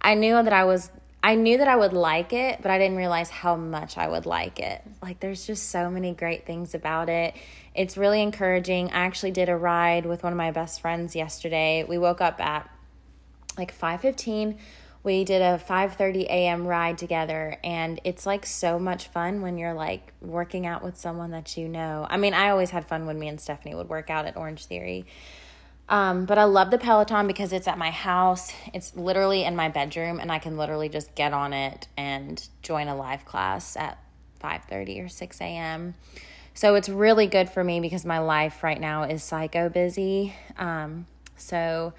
I 0.00 0.14
knew 0.14 0.42
that 0.42 0.52
I 0.52 0.64
was, 0.64 0.90
I 1.24 1.36
knew 1.36 1.56
that 1.56 1.68
I 1.68 1.74
would 1.74 1.94
like 1.94 2.34
it, 2.34 2.60
but 2.60 2.70
I 2.70 2.76
didn't 2.76 2.98
realize 2.98 3.30
how 3.30 3.56
much 3.56 3.96
I 3.96 4.08
would 4.08 4.26
like 4.26 4.60
it. 4.60 4.82
Like 5.00 5.20
there's 5.20 5.46
just 5.46 5.70
so 5.70 5.90
many 5.90 6.12
great 6.12 6.44
things 6.44 6.74
about 6.74 7.08
it. 7.08 7.34
It's 7.74 7.96
really 7.96 8.20
encouraging. 8.20 8.90
I 8.90 9.06
actually 9.06 9.30
did 9.30 9.48
a 9.48 9.56
ride 9.56 10.04
with 10.04 10.22
one 10.22 10.34
of 10.34 10.36
my 10.36 10.50
best 10.50 10.82
friends 10.82 11.16
yesterday. 11.16 11.82
We 11.88 11.96
woke 11.96 12.20
up 12.20 12.42
at 12.42 12.68
like 13.56 13.72
5:15 13.72 14.58
we 15.02 15.22
did 15.22 15.42
a 15.42 15.58
5:30 15.58 16.24
a.m. 16.24 16.66
ride 16.66 16.96
together 16.98 17.58
and 17.62 18.00
it's 18.04 18.24
like 18.24 18.44
so 18.46 18.78
much 18.78 19.08
fun 19.08 19.42
when 19.42 19.58
you're 19.58 19.74
like 19.74 20.12
working 20.20 20.66
out 20.66 20.82
with 20.82 20.96
someone 20.96 21.30
that 21.30 21.56
you 21.56 21.68
know. 21.68 22.06
I 22.08 22.16
mean, 22.16 22.32
I 22.32 22.48
always 22.48 22.70
had 22.70 22.86
fun 22.86 23.06
when 23.06 23.18
me 23.18 23.28
and 23.28 23.40
Stephanie 23.40 23.74
would 23.74 23.90
work 23.90 24.08
out 24.08 24.24
at 24.24 24.36
Orange 24.36 24.64
Theory. 24.64 25.04
Um, 25.88 26.24
but 26.24 26.38
I 26.38 26.44
love 26.44 26.70
the 26.70 26.78
Peloton 26.78 27.26
because 27.26 27.52
it's 27.52 27.68
at 27.68 27.76
my 27.76 27.90
house. 27.90 28.52
It's 28.72 28.96
literally 28.96 29.44
in 29.44 29.54
my 29.54 29.68
bedroom 29.68 30.18
and 30.18 30.32
I 30.32 30.38
can 30.38 30.56
literally 30.56 30.88
just 30.88 31.14
get 31.14 31.32
on 31.32 31.52
it 31.52 31.88
and 31.96 32.46
join 32.62 32.88
a 32.88 32.96
live 32.96 33.24
class 33.24 33.76
at 33.76 33.98
5:30 34.42 35.04
or 35.04 35.08
6 35.08 35.40
a.m. 35.40 35.94
So 36.54 36.74
it's 36.74 36.88
really 36.88 37.26
good 37.26 37.50
for 37.50 37.62
me 37.62 37.80
because 37.80 38.04
my 38.04 38.20
life 38.20 38.62
right 38.62 38.80
now 38.80 39.02
is 39.02 39.22
psycho 39.22 39.68
busy. 39.68 40.34
Um, 40.56 41.06
so 41.36 41.92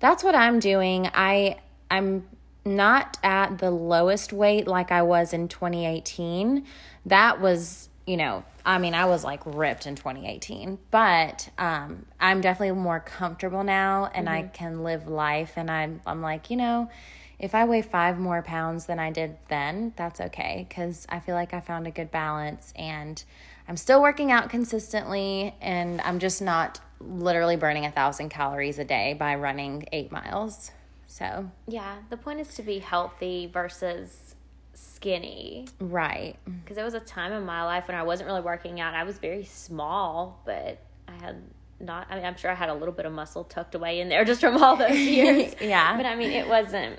that's 0.00 0.24
what 0.24 0.34
I'm 0.34 0.58
doing. 0.58 1.08
I 1.14 1.58
I'm 1.90 2.26
not 2.64 3.18
at 3.22 3.58
the 3.58 3.70
lowest 3.70 4.32
weight 4.32 4.66
like 4.66 4.92
I 4.92 5.02
was 5.02 5.32
in 5.32 5.48
2018. 5.48 6.64
That 7.06 7.40
was, 7.40 7.88
you 8.10 8.16
know, 8.16 8.42
I 8.66 8.78
mean, 8.78 8.92
I 8.92 9.04
was 9.04 9.22
like 9.22 9.40
ripped 9.46 9.86
in 9.86 9.94
2018, 9.94 10.78
but 10.90 11.48
um, 11.58 12.06
I'm 12.18 12.40
definitely 12.40 12.74
more 12.74 12.98
comfortable 12.98 13.62
now 13.62 14.10
and 14.12 14.26
mm-hmm. 14.26 14.46
I 14.46 14.48
can 14.48 14.82
live 14.82 15.06
life. 15.06 15.52
And 15.54 15.70
I'm, 15.70 16.00
I'm 16.04 16.20
like, 16.20 16.50
you 16.50 16.56
know, 16.56 16.90
if 17.38 17.54
I 17.54 17.66
weigh 17.66 17.82
five 17.82 18.18
more 18.18 18.42
pounds 18.42 18.86
than 18.86 18.98
I 18.98 19.12
did 19.12 19.36
then, 19.46 19.92
that's 19.94 20.20
okay 20.20 20.66
because 20.68 21.06
I 21.08 21.20
feel 21.20 21.36
like 21.36 21.54
I 21.54 21.60
found 21.60 21.86
a 21.86 21.92
good 21.92 22.10
balance 22.10 22.72
and 22.74 23.22
I'm 23.68 23.76
still 23.76 24.02
working 24.02 24.32
out 24.32 24.50
consistently 24.50 25.54
and 25.60 26.00
I'm 26.00 26.18
just 26.18 26.42
not 26.42 26.80
literally 26.98 27.54
burning 27.54 27.86
a 27.86 27.92
thousand 27.92 28.30
calories 28.30 28.80
a 28.80 28.84
day 28.84 29.14
by 29.14 29.36
running 29.36 29.86
eight 29.92 30.10
miles. 30.10 30.72
So, 31.06 31.48
yeah, 31.68 31.98
the 32.10 32.16
point 32.16 32.40
is 32.40 32.54
to 32.56 32.62
be 32.62 32.80
healthy 32.80 33.46
versus 33.46 34.29
skinny. 34.74 35.66
Right. 35.78 36.36
Because 36.44 36.76
there 36.76 36.84
was 36.84 36.94
a 36.94 37.00
time 37.00 37.32
in 37.32 37.44
my 37.44 37.64
life 37.64 37.88
when 37.88 37.96
I 37.96 38.02
wasn't 38.02 38.28
really 38.28 38.40
working 38.40 38.80
out. 38.80 38.94
I 38.94 39.04
was 39.04 39.18
very 39.18 39.44
small, 39.44 40.40
but 40.44 40.78
I 41.08 41.12
had 41.24 41.42
not, 41.80 42.06
I 42.10 42.16
mean, 42.16 42.24
I'm 42.24 42.36
sure 42.36 42.50
I 42.50 42.54
had 42.54 42.68
a 42.68 42.74
little 42.74 42.94
bit 42.94 43.06
of 43.06 43.12
muscle 43.12 43.44
tucked 43.44 43.74
away 43.74 44.00
in 44.00 44.08
there 44.08 44.24
just 44.24 44.40
from 44.40 44.62
all 44.62 44.76
those 44.76 44.90
years. 44.96 45.54
yeah. 45.60 45.96
But 45.96 46.06
I 46.06 46.14
mean, 46.14 46.30
it 46.30 46.48
wasn't, 46.48 46.98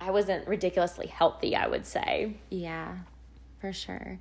I 0.00 0.10
wasn't 0.10 0.46
ridiculously 0.46 1.06
healthy, 1.06 1.56
I 1.56 1.66
would 1.66 1.86
say. 1.86 2.34
Yeah, 2.50 2.98
for 3.60 3.72
sure. 3.72 4.18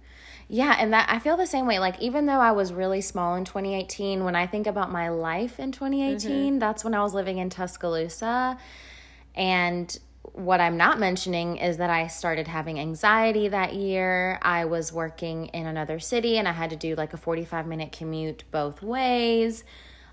Yeah, 0.49 0.75
and 0.79 0.93
that 0.93 1.09
I 1.09 1.19
feel 1.19 1.35
the 1.35 1.45
same 1.45 1.67
way. 1.67 1.79
Like 1.79 1.99
even 2.01 2.25
though 2.25 2.39
I 2.39 2.51
was 2.51 2.71
really 2.71 3.01
small 3.01 3.35
in 3.35 3.43
2018, 3.43 4.23
when 4.23 4.35
I 4.35 4.47
think 4.47 4.65
about 4.65 4.91
my 4.91 5.09
life 5.09 5.59
in 5.59 5.71
2018, 5.71 6.31
mm-hmm. 6.31 6.59
that's 6.59 6.83
when 6.83 6.93
I 6.93 7.03
was 7.03 7.13
living 7.13 7.37
in 7.37 7.49
Tuscaloosa 7.49 8.57
and 9.35 9.99
what 10.33 10.61
I'm 10.61 10.77
not 10.77 10.99
mentioning 10.99 11.57
is 11.57 11.77
that 11.77 11.89
I 11.89 12.07
started 12.07 12.47
having 12.47 12.79
anxiety 12.79 13.47
that 13.47 13.73
year. 13.73 14.39
I 14.41 14.65
was 14.65 14.93
working 14.93 15.47
in 15.47 15.65
another 15.65 15.99
city 15.99 16.37
and 16.37 16.47
I 16.47 16.51
had 16.51 16.69
to 16.69 16.75
do 16.75 16.95
like 16.95 17.13
a 17.13 17.17
45 17.17 17.65
minute 17.67 17.91
commute 17.91 18.43
both 18.51 18.81
ways. 18.81 19.63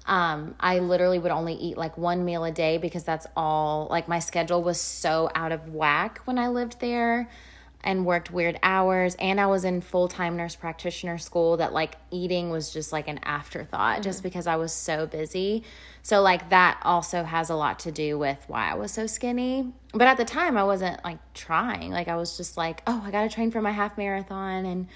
Um, 0.06 0.54
I 0.61 0.80
literally 0.80 1.18
would 1.18 1.30
only 1.30 1.54
eat 1.54 1.76
like 1.76 1.97
one 1.97 2.25
meal 2.25 2.44
a 2.44 2.50
day 2.50 2.78
because 2.78 3.04
that's 3.04 3.26
all, 3.37 3.87
like, 3.90 4.06
my 4.06 4.18
schedule 4.18 4.62
was 4.62 4.78
so 4.78 5.30
out 5.35 5.50
of 5.50 5.73
whack 5.73 6.21
when 6.26 6.38
I 6.38 6.49
lived 6.49 6.80
there 6.80 7.28
and 7.84 8.04
worked 8.04 8.32
weird 8.32 8.58
hours. 8.62 9.14
And 9.16 9.40
I 9.40 9.46
was 9.46 9.64
in 9.64 9.80
full 9.80 10.08
time 10.08 10.36
nurse 10.36 10.56
practitioner 10.56 11.18
school 11.18 11.58
that 11.58 11.72
like 11.72 11.96
eating 12.10 12.50
was 12.50 12.72
just 12.72 12.92
like 12.92 13.06
an 13.06 13.20
afterthought 13.22 13.96
mm-hmm. 13.96 14.02
just 14.02 14.24
because 14.24 14.48
I 14.48 14.56
was 14.56 14.72
so 14.72 15.06
busy. 15.06 15.62
So, 16.04 16.20
like, 16.20 16.50
that 16.50 16.80
also 16.82 17.24
has 17.24 17.48
a 17.48 17.54
lot 17.54 17.78
to 17.80 17.92
do 17.92 18.18
with 18.18 18.44
why 18.46 18.70
I 18.70 18.74
was 18.74 18.92
so 18.92 19.06
skinny. 19.06 19.72
But 19.92 20.06
at 20.06 20.18
the 20.18 20.26
time, 20.26 20.58
I 20.58 20.64
wasn't 20.64 21.02
like 21.02 21.18
trying. 21.32 21.92
Like, 21.92 22.08
I 22.08 22.16
was 22.16 22.36
just 22.36 22.58
like, 22.58 22.82
oh, 22.86 23.02
I 23.06 23.10
got 23.10 23.22
to 23.22 23.30
train 23.30 23.50
for 23.50 23.62
my 23.62 23.70
half 23.70 23.96
marathon 23.96 24.66
and 24.66 24.88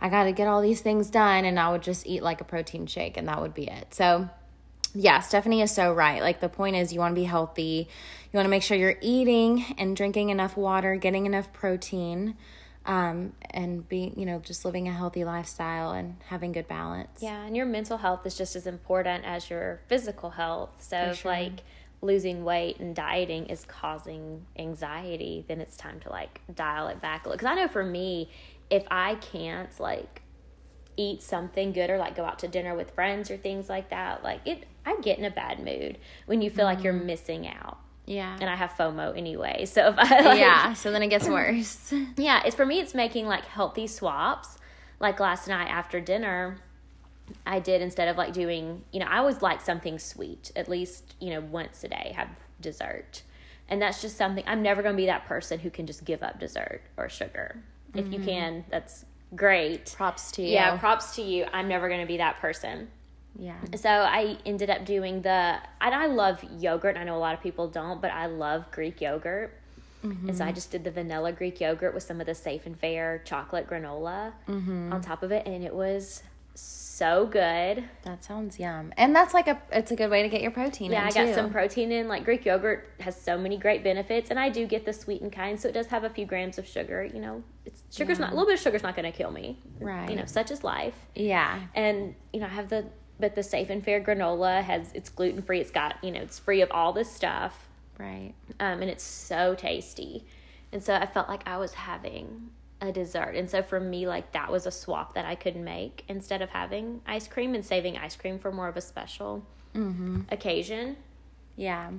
I 0.00 0.08
got 0.08 0.24
to 0.24 0.32
get 0.32 0.48
all 0.48 0.60
these 0.60 0.80
things 0.80 1.08
done. 1.08 1.44
And 1.44 1.60
I 1.60 1.70
would 1.70 1.82
just 1.82 2.04
eat 2.04 2.24
like 2.24 2.40
a 2.40 2.44
protein 2.44 2.86
shake 2.86 3.16
and 3.16 3.28
that 3.28 3.40
would 3.40 3.54
be 3.54 3.68
it. 3.68 3.94
So, 3.94 4.28
yeah, 4.92 5.20
Stephanie 5.20 5.62
is 5.62 5.70
so 5.70 5.92
right. 5.92 6.20
Like, 6.20 6.40
the 6.40 6.48
point 6.48 6.74
is, 6.74 6.92
you 6.92 6.98
want 6.98 7.14
to 7.14 7.20
be 7.20 7.26
healthy, 7.26 7.88
you 8.36 8.38
want 8.38 8.46
to 8.46 8.50
make 8.50 8.62
sure 8.62 8.76
you're 8.76 8.98
eating 9.00 9.64
and 9.78 9.96
drinking 9.96 10.28
enough 10.28 10.58
water, 10.58 10.96
getting 10.96 11.24
enough 11.24 11.50
protein 11.54 12.36
um, 12.84 13.32
and 13.50 13.88
be 13.88 14.12
you 14.14 14.26
know 14.26 14.38
just 14.40 14.66
living 14.66 14.88
a 14.88 14.92
healthy 14.92 15.24
lifestyle 15.24 15.92
and 15.92 16.16
having 16.28 16.52
good 16.52 16.68
balance 16.68 17.18
yeah 17.20 17.42
and 17.44 17.56
your 17.56 17.66
mental 17.66 17.96
health 17.96 18.24
is 18.26 18.36
just 18.36 18.54
as 18.54 18.66
important 18.66 19.24
as 19.24 19.50
your 19.50 19.80
physical 19.88 20.30
health 20.30 20.70
so 20.78 20.96
if 20.96 21.24
like 21.24 21.62
losing 22.00 22.44
weight 22.44 22.78
and 22.78 22.94
dieting 22.94 23.46
is 23.46 23.64
causing 23.64 24.46
anxiety 24.56 25.44
then 25.48 25.60
it's 25.60 25.76
time 25.76 25.98
to 25.98 26.10
like 26.10 26.42
dial 26.54 26.86
it 26.86 27.00
back 27.00 27.24
a 27.24 27.28
little 27.28 27.36
because 27.36 27.50
i 27.50 27.54
know 27.56 27.66
for 27.66 27.82
me 27.82 28.30
if 28.70 28.84
i 28.90 29.16
can't 29.16 29.80
like 29.80 30.22
eat 30.96 31.22
something 31.22 31.72
good 31.72 31.90
or 31.90 31.98
like 31.98 32.14
go 32.14 32.24
out 32.24 32.38
to 32.38 32.46
dinner 32.46 32.76
with 32.76 32.92
friends 32.92 33.30
or 33.30 33.36
things 33.36 33.68
like 33.68 33.90
that 33.90 34.22
like 34.22 34.40
it 34.44 34.64
i 34.84 34.96
get 35.00 35.18
in 35.18 35.24
a 35.24 35.30
bad 35.30 35.58
mood 35.58 35.98
when 36.26 36.40
you 36.40 36.50
feel 36.50 36.66
mm-hmm. 36.66 36.76
like 36.76 36.84
you're 36.84 36.94
mm-hmm. 36.94 37.06
missing 37.06 37.48
out 37.48 37.78
yeah. 38.06 38.36
And 38.40 38.48
I 38.48 38.54
have 38.54 38.70
FOMO 38.72 39.16
anyway. 39.16 39.64
So 39.66 39.88
if 39.88 39.98
I 39.98 40.20
like, 40.22 40.38
Yeah, 40.38 40.72
so 40.74 40.90
then 40.90 41.02
it 41.02 41.08
gets 41.08 41.28
worse. 41.28 41.92
yeah, 42.16 42.42
it's 42.44 42.56
for 42.56 42.64
me 42.64 42.80
it's 42.80 42.94
making 42.94 43.26
like 43.26 43.44
healthy 43.44 43.86
swaps. 43.86 44.58
Like 44.98 45.20
last 45.20 45.48
night 45.48 45.68
after 45.68 46.00
dinner, 46.00 46.58
I 47.44 47.58
did 47.58 47.82
instead 47.82 48.08
of 48.08 48.16
like 48.16 48.32
doing, 48.32 48.84
you 48.92 49.00
know, 49.00 49.06
I 49.06 49.18
always 49.18 49.42
like 49.42 49.60
something 49.60 49.98
sweet, 49.98 50.52
at 50.56 50.68
least, 50.68 51.16
you 51.20 51.30
know, 51.30 51.40
once 51.40 51.82
a 51.84 51.88
day 51.88 52.12
have 52.16 52.28
dessert. 52.60 53.22
And 53.68 53.82
that's 53.82 54.00
just 54.00 54.16
something 54.16 54.44
I'm 54.46 54.62
never 54.62 54.82
going 54.82 54.94
to 54.94 54.96
be 54.96 55.06
that 55.06 55.26
person 55.26 55.58
who 55.58 55.70
can 55.70 55.86
just 55.86 56.04
give 56.04 56.22
up 56.22 56.38
dessert 56.38 56.82
or 56.96 57.08
sugar. 57.08 57.56
Mm-hmm. 57.90 57.98
If 57.98 58.12
you 58.12 58.18
mm-hmm. 58.20 58.28
can, 58.28 58.64
that's 58.70 59.04
great. 59.34 59.92
Props 59.96 60.30
to 60.32 60.42
you. 60.42 60.48
Yeah, 60.48 60.76
props 60.78 61.16
to 61.16 61.22
you. 61.22 61.46
I'm 61.52 61.66
never 61.66 61.88
going 61.88 62.00
to 62.00 62.06
be 62.06 62.18
that 62.18 62.38
person. 62.38 62.88
Yeah. 63.38 63.56
So 63.76 63.88
I 63.88 64.38
ended 64.46 64.70
up 64.70 64.84
doing 64.84 65.22
the, 65.22 65.58
and 65.80 65.94
I 65.94 66.06
love 66.06 66.42
yogurt. 66.58 66.96
I 66.96 67.04
know 67.04 67.16
a 67.16 67.18
lot 67.18 67.34
of 67.34 67.42
people 67.42 67.68
don't, 67.68 68.00
but 68.00 68.10
I 68.10 68.26
love 68.26 68.70
Greek 68.70 69.00
yogurt. 69.00 69.52
Mm-hmm. 70.04 70.28
And 70.28 70.38
so 70.38 70.44
I 70.44 70.52
just 70.52 70.70
did 70.70 70.84
the 70.84 70.90
vanilla 70.90 71.32
Greek 71.32 71.60
yogurt 71.60 71.94
with 71.94 72.02
some 72.02 72.20
of 72.20 72.26
the 72.26 72.34
safe 72.34 72.66
and 72.66 72.78
fair 72.78 73.22
chocolate 73.24 73.68
granola 73.68 74.32
mm-hmm. 74.48 74.92
on 74.92 75.00
top 75.00 75.22
of 75.22 75.32
it, 75.32 75.46
and 75.46 75.64
it 75.64 75.74
was 75.74 76.22
so 76.54 77.26
good. 77.26 77.84
That 78.02 78.24
sounds 78.24 78.58
yum. 78.58 78.92
And 78.96 79.14
that's 79.14 79.34
like 79.34 79.48
a 79.48 79.60
it's 79.70 79.90
a 79.90 79.96
good 79.96 80.10
way 80.10 80.22
to 80.22 80.28
get 80.28 80.40
your 80.40 80.50
protein 80.50 80.90
yeah, 80.90 81.04
I 81.04 81.10
got 81.10 81.34
some 81.34 81.50
protein 81.50 81.92
in. 81.92 82.08
Like 82.08 82.24
Greek 82.24 82.46
yogurt 82.46 82.88
has 83.00 83.20
so 83.20 83.36
many 83.36 83.58
great 83.58 83.84
benefits 83.84 84.30
and 84.30 84.38
I 84.38 84.48
do 84.48 84.66
get 84.66 84.86
the 84.86 84.92
sweetened 84.92 85.32
kind, 85.32 85.60
so 85.60 85.68
it 85.68 85.72
does 85.72 85.88
have 85.88 86.04
a 86.04 86.10
few 86.10 86.24
grams 86.24 86.56
of 86.56 86.66
sugar, 86.66 87.04
you 87.04 87.20
know. 87.20 87.42
It's 87.66 87.82
sugar's 87.90 88.18
yeah. 88.18 88.26
not 88.26 88.32
a 88.32 88.34
little 88.34 88.46
bit 88.46 88.54
of 88.54 88.60
sugar's 88.60 88.82
not 88.82 88.96
gonna 88.96 89.12
kill 89.12 89.30
me. 89.30 89.58
Right. 89.78 90.08
You 90.08 90.16
know, 90.16 90.24
such 90.24 90.50
is 90.50 90.64
life. 90.64 90.94
Yeah. 91.14 91.60
And, 91.74 92.14
you 92.32 92.40
know, 92.40 92.46
I 92.46 92.50
have 92.50 92.70
the 92.70 92.86
but 93.18 93.34
the 93.34 93.42
safe 93.42 93.70
and 93.70 93.84
fair 93.84 94.00
granola 94.00 94.62
has 94.62 94.90
it's 94.94 95.08
gluten 95.08 95.42
free 95.42 95.60
it's 95.60 95.70
got 95.70 96.02
you 96.02 96.10
know 96.10 96.20
it's 96.20 96.38
free 96.38 96.60
of 96.60 96.70
all 96.70 96.92
this 96.92 97.10
stuff. 97.10 97.68
Right. 97.98 98.34
Um, 98.60 98.82
and 98.82 98.90
it's 98.90 99.04
so 99.04 99.54
tasty. 99.54 100.24
And 100.72 100.82
so 100.82 100.94
i 100.94 101.06
felt 101.06 101.28
like 101.28 101.42
i 101.46 101.56
was 101.56 101.74
having 101.74 102.50
a 102.80 102.92
dessert. 102.92 103.32
And 103.36 103.48
so 103.48 103.62
for 103.62 103.80
me 103.80 104.06
like 104.06 104.32
that 104.32 104.52
was 104.52 104.66
a 104.66 104.70
swap 104.70 105.14
that 105.14 105.24
i 105.24 105.34
could 105.34 105.56
make 105.56 106.04
instead 106.08 106.42
of 106.42 106.50
having 106.50 107.00
ice 107.06 107.26
cream 107.28 107.54
and 107.54 107.64
saving 107.64 107.96
ice 107.96 108.16
cream 108.16 108.38
for 108.38 108.52
more 108.52 108.68
of 108.68 108.76
a 108.76 108.82
special 108.82 109.46
mm-hmm. 109.74 110.22
occasion. 110.30 110.96
Yeah. 111.56 111.90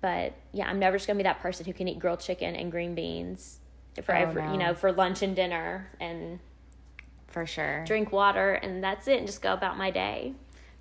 But 0.00 0.34
yeah 0.52 0.68
i'm 0.68 0.78
never 0.78 0.96
just 0.96 1.06
gonna 1.06 1.18
be 1.18 1.24
that 1.24 1.40
person 1.40 1.66
who 1.66 1.72
can 1.72 1.88
eat 1.88 1.98
grilled 1.98 2.20
chicken 2.20 2.54
and 2.54 2.70
green 2.70 2.94
beans 2.94 3.58
for 4.02 4.14
oh, 4.14 4.20
every 4.20 4.42
no. 4.42 4.52
you 4.52 4.58
know 4.58 4.74
for 4.74 4.92
lunch 4.92 5.22
and 5.22 5.34
dinner 5.34 5.90
and 6.00 6.38
for 7.36 7.44
sure. 7.44 7.84
Drink 7.84 8.12
water, 8.12 8.54
and 8.54 8.82
that's 8.82 9.06
it, 9.06 9.18
and 9.18 9.26
just 9.26 9.42
go 9.42 9.52
about 9.52 9.76
my 9.76 9.90
day. 9.90 10.32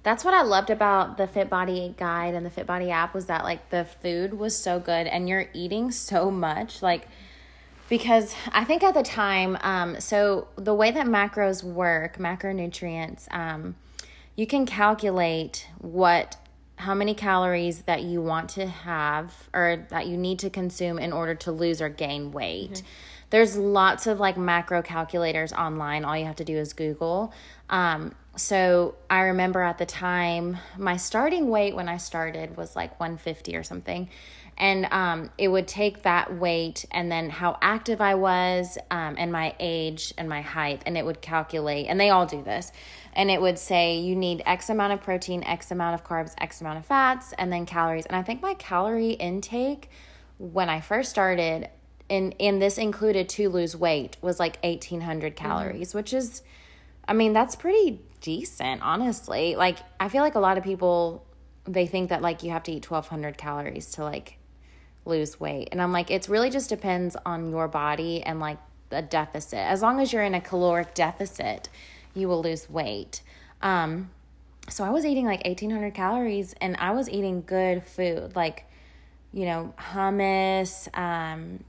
That's 0.04 0.24
what 0.24 0.34
I 0.34 0.42
loved 0.44 0.70
about 0.70 1.18
the 1.18 1.28
Fit 1.28 1.50
Body 1.50 1.94
guide 1.98 2.34
and 2.34 2.46
the 2.46 2.50
Fit 2.50 2.66
Body 2.66 2.92
app 2.92 3.14
was 3.14 3.26
that 3.26 3.44
like 3.44 3.72
the 3.72 3.84
food 3.84 4.36
was 4.36 4.58
so 4.58 4.80
good 4.80 5.06
and 5.06 5.28
you're 5.28 5.50
eating 5.52 5.92
so 5.92 6.32
much 6.32 6.82
like 6.82 7.08
because 7.90 8.34
I 8.54 8.64
think 8.64 8.84
at 8.84 8.94
the 8.94 9.04
time 9.04 9.58
um 9.62 10.00
so 10.00 10.48
the 10.56 10.74
way 10.76 10.92
that 10.92 11.08
macros 11.08 11.64
work, 11.64 12.18
macronutrients 12.20 13.28
um 13.34 13.76
you 14.36 14.46
can 14.46 14.66
calculate 14.68 15.68
what 15.80 16.38
how 16.78 16.94
many 16.94 17.16
calories 17.16 17.82
that 17.82 18.04
you 18.04 18.22
want 18.22 18.50
to 18.52 18.68
have 18.68 19.50
or 19.54 19.88
that 19.90 20.06
you 20.08 20.16
need 20.16 20.40
to 20.40 20.50
consume 20.50 21.00
in 21.00 21.12
order 21.12 21.34
to 21.34 21.52
lose 21.52 21.82
or 21.82 21.90
gain 21.90 22.32
weight. 22.32 22.72
Mm-hmm 22.72 22.88
there's 23.30 23.58
lots 23.58 24.08
of 24.08 24.20
like 24.20 24.38
macro 24.38 24.82
calculators 24.82 25.52
online. 25.54 26.06
All 26.06 26.18
you 26.18 26.26
have 26.26 26.38
to 26.38 26.46
do 26.46 26.58
is 26.58 26.74
Google. 26.74 27.34
Um, 27.70 28.16
so 28.38 28.96
I 29.10 29.22
remember 29.22 29.62
at 29.62 29.78
the 29.78 29.86
time, 29.86 30.58
my 30.78 30.98
starting 30.98 31.50
weight 31.50 31.76
when 31.76 31.88
I 31.88 31.98
started 31.98 32.58
was 32.58 32.76
like 32.76 33.00
150 33.00 33.56
or 33.56 33.64
something. 33.64 34.10
And 34.58 34.88
um, 34.92 35.32
it 35.38 35.50
would 35.50 35.68
take 35.68 36.04
that 36.04 36.34
weight 36.38 36.86
and 36.92 37.12
then 37.12 37.30
how 37.30 37.58
active 37.62 38.00
I 38.00 38.16
was 38.16 38.78
um, 38.90 39.16
and 39.18 39.32
my 39.32 39.54
age 39.60 40.14
and 40.18 40.30
my 40.30 40.42
height, 40.42 40.82
and 40.86 40.98
it 40.98 41.06
would 41.06 41.22
calculate, 41.22 41.88
and 41.88 42.00
they 42.00 42.10
all 42.10 42.26
do 42.26 42.42
this. 42.42 42.72
And 43.14 43.30
it 43.30 43.42
would 43.42 43.60
say 43.60 44.00
you 44.00 44.16
need 44.16 44.44
X 44.46 44.70
amount 44.70 44.94
of 44.94 45.02
protein, 45.02 45.44
X 45.44 45.72
amount 45.72 45.96
of 45.96 46.06
carbs, 46.06 46.34
X 46.38 46.62
amount 46.62 46.80
of 46.80 46.86
fats, 46.86 47.34
and 47.38 47.52
then 47.52 47.66
calories. 47.66 48.06
And 48.06 48.16
I 48.16 48.24
think 48.24 48.42
my 48.42 48.54
calorie 48.54 49.12
intake 49.12 49.90
when 50.38 50.70
I 50.70 50.80
first 50.82 51.10
started, 51.10 51.70
and, 52.10 52.36
and 52.40 52.62
this 52.62 52.78
included 52.78 53.30
to 53.30 53.50
lose 53.50 53.76
weight, 53.76 54.18
was 54.22 54.40
like 54.40 54.58
1800 54.64 55.36
calories, 55.36 55.90
mm-hmm. 55.90 55.98
which 55.98 56.14
is, 56.14 56.44
I 57.08 57.14
mean, 57.14 57.34
that's 57.34 57.56
pretty 57.56 58.02
decent, 58.22 58.82
honestly. 58.82 59.56
Like, 59.56 59.80
I 60.00 60.10
feel 60.10 60.22
like 60.22 60.36
a 60.36 60.40
lot 60.40 60.58
of 60.58 60.64
people, 60.64 61.26
they 61.66 61.88
think 61.88 62.10
that 62.10 62.22
like 62.22 62.44
you 62.44 62.52
have 62.52 62.64
to 62.64 62.72
eat 62.72 62.90
1200 62.90 63.38
calories 63.38 63.92
to 63.92 64.04
like 64.04 64.38
lose 65.06 65.40
weight. 65.40 65.70
And 65.72 65.82
I'm 65.82 65.92
like, 65.92 66.12
it 66.12 66.28
really 66.28 66.50
just 66.50 66.70
depends 66.70 67.16
on 67.26 67.50
your 67.50 67.68
body 67.68 68.22
and 68.24 68.40
like 68.40 68.58
the 68.90 69.02
deficit. 69.02 69.60
As 69.60 69.82
long 69.82 70.00
as 70.00 70.12
you're 70.14 70.24
in 70.24 70.36
a 70.36 70.42
caloric 70.42 70.94
deficit, 70.94 71.70
you 72.14 72.28
will 72.28 72.42
lose 72.42 72.70
weight. 72.70 73.22
Um, 73.62 74.12
so 74.70 74.84
I 74.84 74.90
was 74.90 75.06
eating 75.06 75.26
like 75.26 75.44
1800 75.46 75.94
calories 75.94 76.54
and 76.60 76.76
I 76.78 76.92
was 76.92 77.10
eating 77.10 77.44
good 77.46 77.84
food, 77.84 78.36
like, 78.36 78.66
you 79.32 79.46
know, 79.46 79.74
hummus, 79.78 80.88
um, 80.98 81.64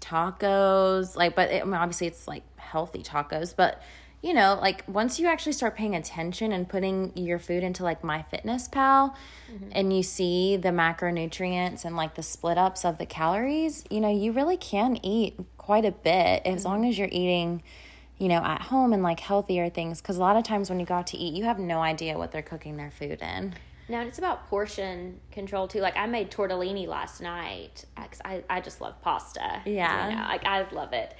tacos, 0.00 1.16
like, 1.16 1.34
but 1.34 1.50
it, 1.50 1.62
I 1.62 1.64
mean, 1.64 1.74
obviously 1.74 2.06
it's 2.06 2.26
like 2.26 2.42
healthy 2.58 3.02
tacos, 3.02 3.54
but 3.54 3.82
you 4.22 4.34
know, 4.34 4.58
like 4.60 4.84
once 4.86 5.18
you 5.18 5.26
actually 5.26 5.52
start 5.52 5.76
paying 5.76 5.94
attention 5.94 6.52
and 6.52 6.68
putting 6.68 7.16
your 7.16 7.38
food 7.38 7.62
into 7.62 7.82
like 7.82 8.02
MyFitnessPal 8.02 9.14
mm-hmm. 9.14 9.68
and 9.72 9.96
you 9.96 10.02
see 10.02 10.56
the 10.56 10.68
macronutrients 10.68 11.86
and 11.86 11.96
like 11.96 12.14
the 12.16 12.22
split 12.22 12.58
ups 12.58 12.84
of 12.84 12.98
the 12.98 13.06
calories, 13.06 13.84
you 13.90 14.00
know, 14.00 14.10
you 14.10 14.32
really 14.32 14.58
can 14.58 15.02
eat 15.02 15.38
quite 15.56 15.86
a 15.86 15.90
bit 15.90 16.42
as 16.44 16.60
mm-hmm. 16.60 16.68
long 16.68 16.86
as 16.86 16.98
you're 16.98 17.08
eating, 17.10 17.62
you 18.18 18.28
know, 18.28 18.42
at 18.42 18.60
home 18.60 18.92
and 18.92 19.02
like 19.02 19.20
healthier 19.20 19.70
things. 19.70 20.02
Cause 20.02 20.18
a 20.18 20.20
lot 20.20 20.36
of 20.36 20.44
times 20.44 20.68
when 20.68 20.78
you 20.78 20.84
go 20.84 20.96
out 20.96 21.06
to 21.08 21.16
eat, 21.16 21.32
you 21.32 21.44
have 21.44 21.58
no 21.58 21.80
idea 21.80 22.18
what 22.18 22.30
they're 22.30 22.42
cooking 22.42 22.76
their 22.76 22.90
food 22.90 23.22
in. 23.22 23.54
No, 23.90 24.00
it's 24.02 24.18
about 24.18 24.48
portion 24.48 25.18
control 25.32 25.66
too. 25.66 25.80
Like 25.80 25.96
I 25.96 26.06
made 26.06 26.30
tortellini 26.30 26.86
last 26.86 27.20
night 27.20 27.84
because 27.96 28.20
I, 28.24 28.44
I 28.48 28.60
just 28.60 28.80
love 28.80 29.00
pasta. 29.02 29.62
Yeah. 29.64 30.08
You 30.08 30.16
know, 30.16 30.22
like 30.22 30.44
I 30.44 30.70
love 30.70 30.92
it. 30.92 31.12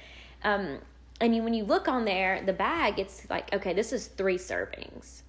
Um, 0.43 0.79
and 1.19 1.35
you, 1.35 1.43
when 1.43 1.53
you 1.53 1.65
look 1.65 1.89
on 1.89 2.05
there, 2.05 2.41
the 2.45 2.53
bag, 2.53 2.97
it's 2.97 3.29
like, 3.29 3.53
okay, 3.53 3.73
this 3.73 3.91
is 3.91 4.07
three 4.07 4.37
servings. 4.37 5.21